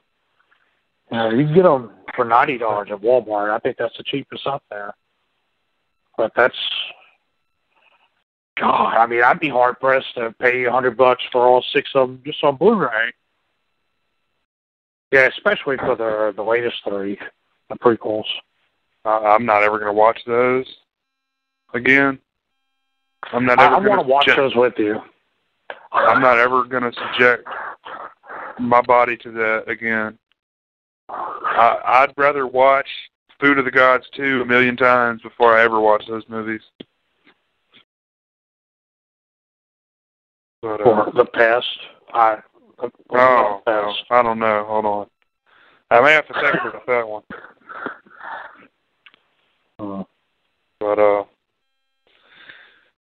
[1.11, 3.51] You, know, you can get them for ninety dollars at Walmart.
[3.51, 4.95] I think that's the cheapest up there.
[6.17, 6.57] But that's
[8.59, 8.97] God.
[8.97, 12.09] I mean, I'd be hard pressed to pay a hundred bucks for all six of
[12.09, 13.13] them just on Blu-ray.
[15.13, 17.19] Yeah, especially for the the latest three,
[17.69, 18.25] the prequels.
[19.05, 20.67] Uh, I'm not ever going to watch those
[21.75, 22.19] again.
[23.33, 25.01] I'm not I, ever I want to watch those with you.
[25.93, 27.47] I'm not ever going to subject
[28.59, 30.19] my body to that again.
[31.09, 32.87] I, I'd rather watch
[33.41, 36.61] Food of the Gods 2 a million times before I ever watch those movies.
[40.63, 41.67] But, uh, For the past,
[42.13, 42.39] I.
[42.81, 44.65] the- the oh, no, I don't know.
[44.69, 45.07] Hold on.
[45.91, 47.23] I may have to think about that one.
[49.79, 50.05] Uh,
[50.79, 51.25] But uh,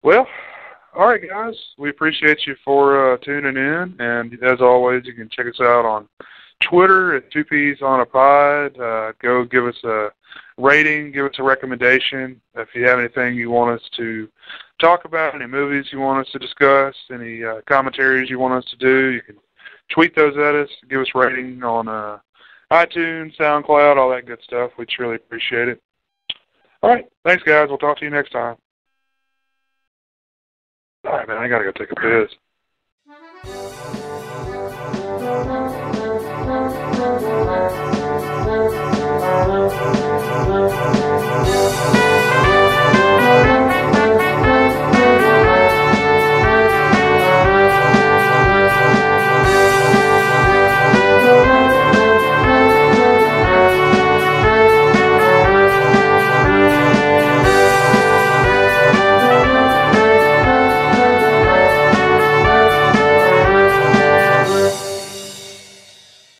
[0.03, 0.27] well,
[0.95, 1.55] all right, guys.
[1.79, 5.85] We appreciate you for uh, tuning in, and as always, you can check us out
[5.85, 6.09] on
[6.63, 8.79] Twitter at Two Peas on a Pod.
[8.79, 10.09] Uh, go give us a
[10.59, 12.41] rating, give us a recommendation.
[12.55, 14.29] If you have anything you want us to
[14.81, 18.71] talk about, any movies you want us to discuss, any uh, commentaries you want us
[18.71, 19.37] to do, you can
[19.91, 22.19] tweet those at us, give us rating on uh,
[22.73, 24.73] iTunes, SoundCloud, all that good stuff.
[24.79, 25.81] We truly appreciate it.
[26.83, 27.69] All right, thanks guys.
[27.69, 28.57] We'll talk to you next time.
[31.05, 32.37] All right, man, I gotta go take a piss.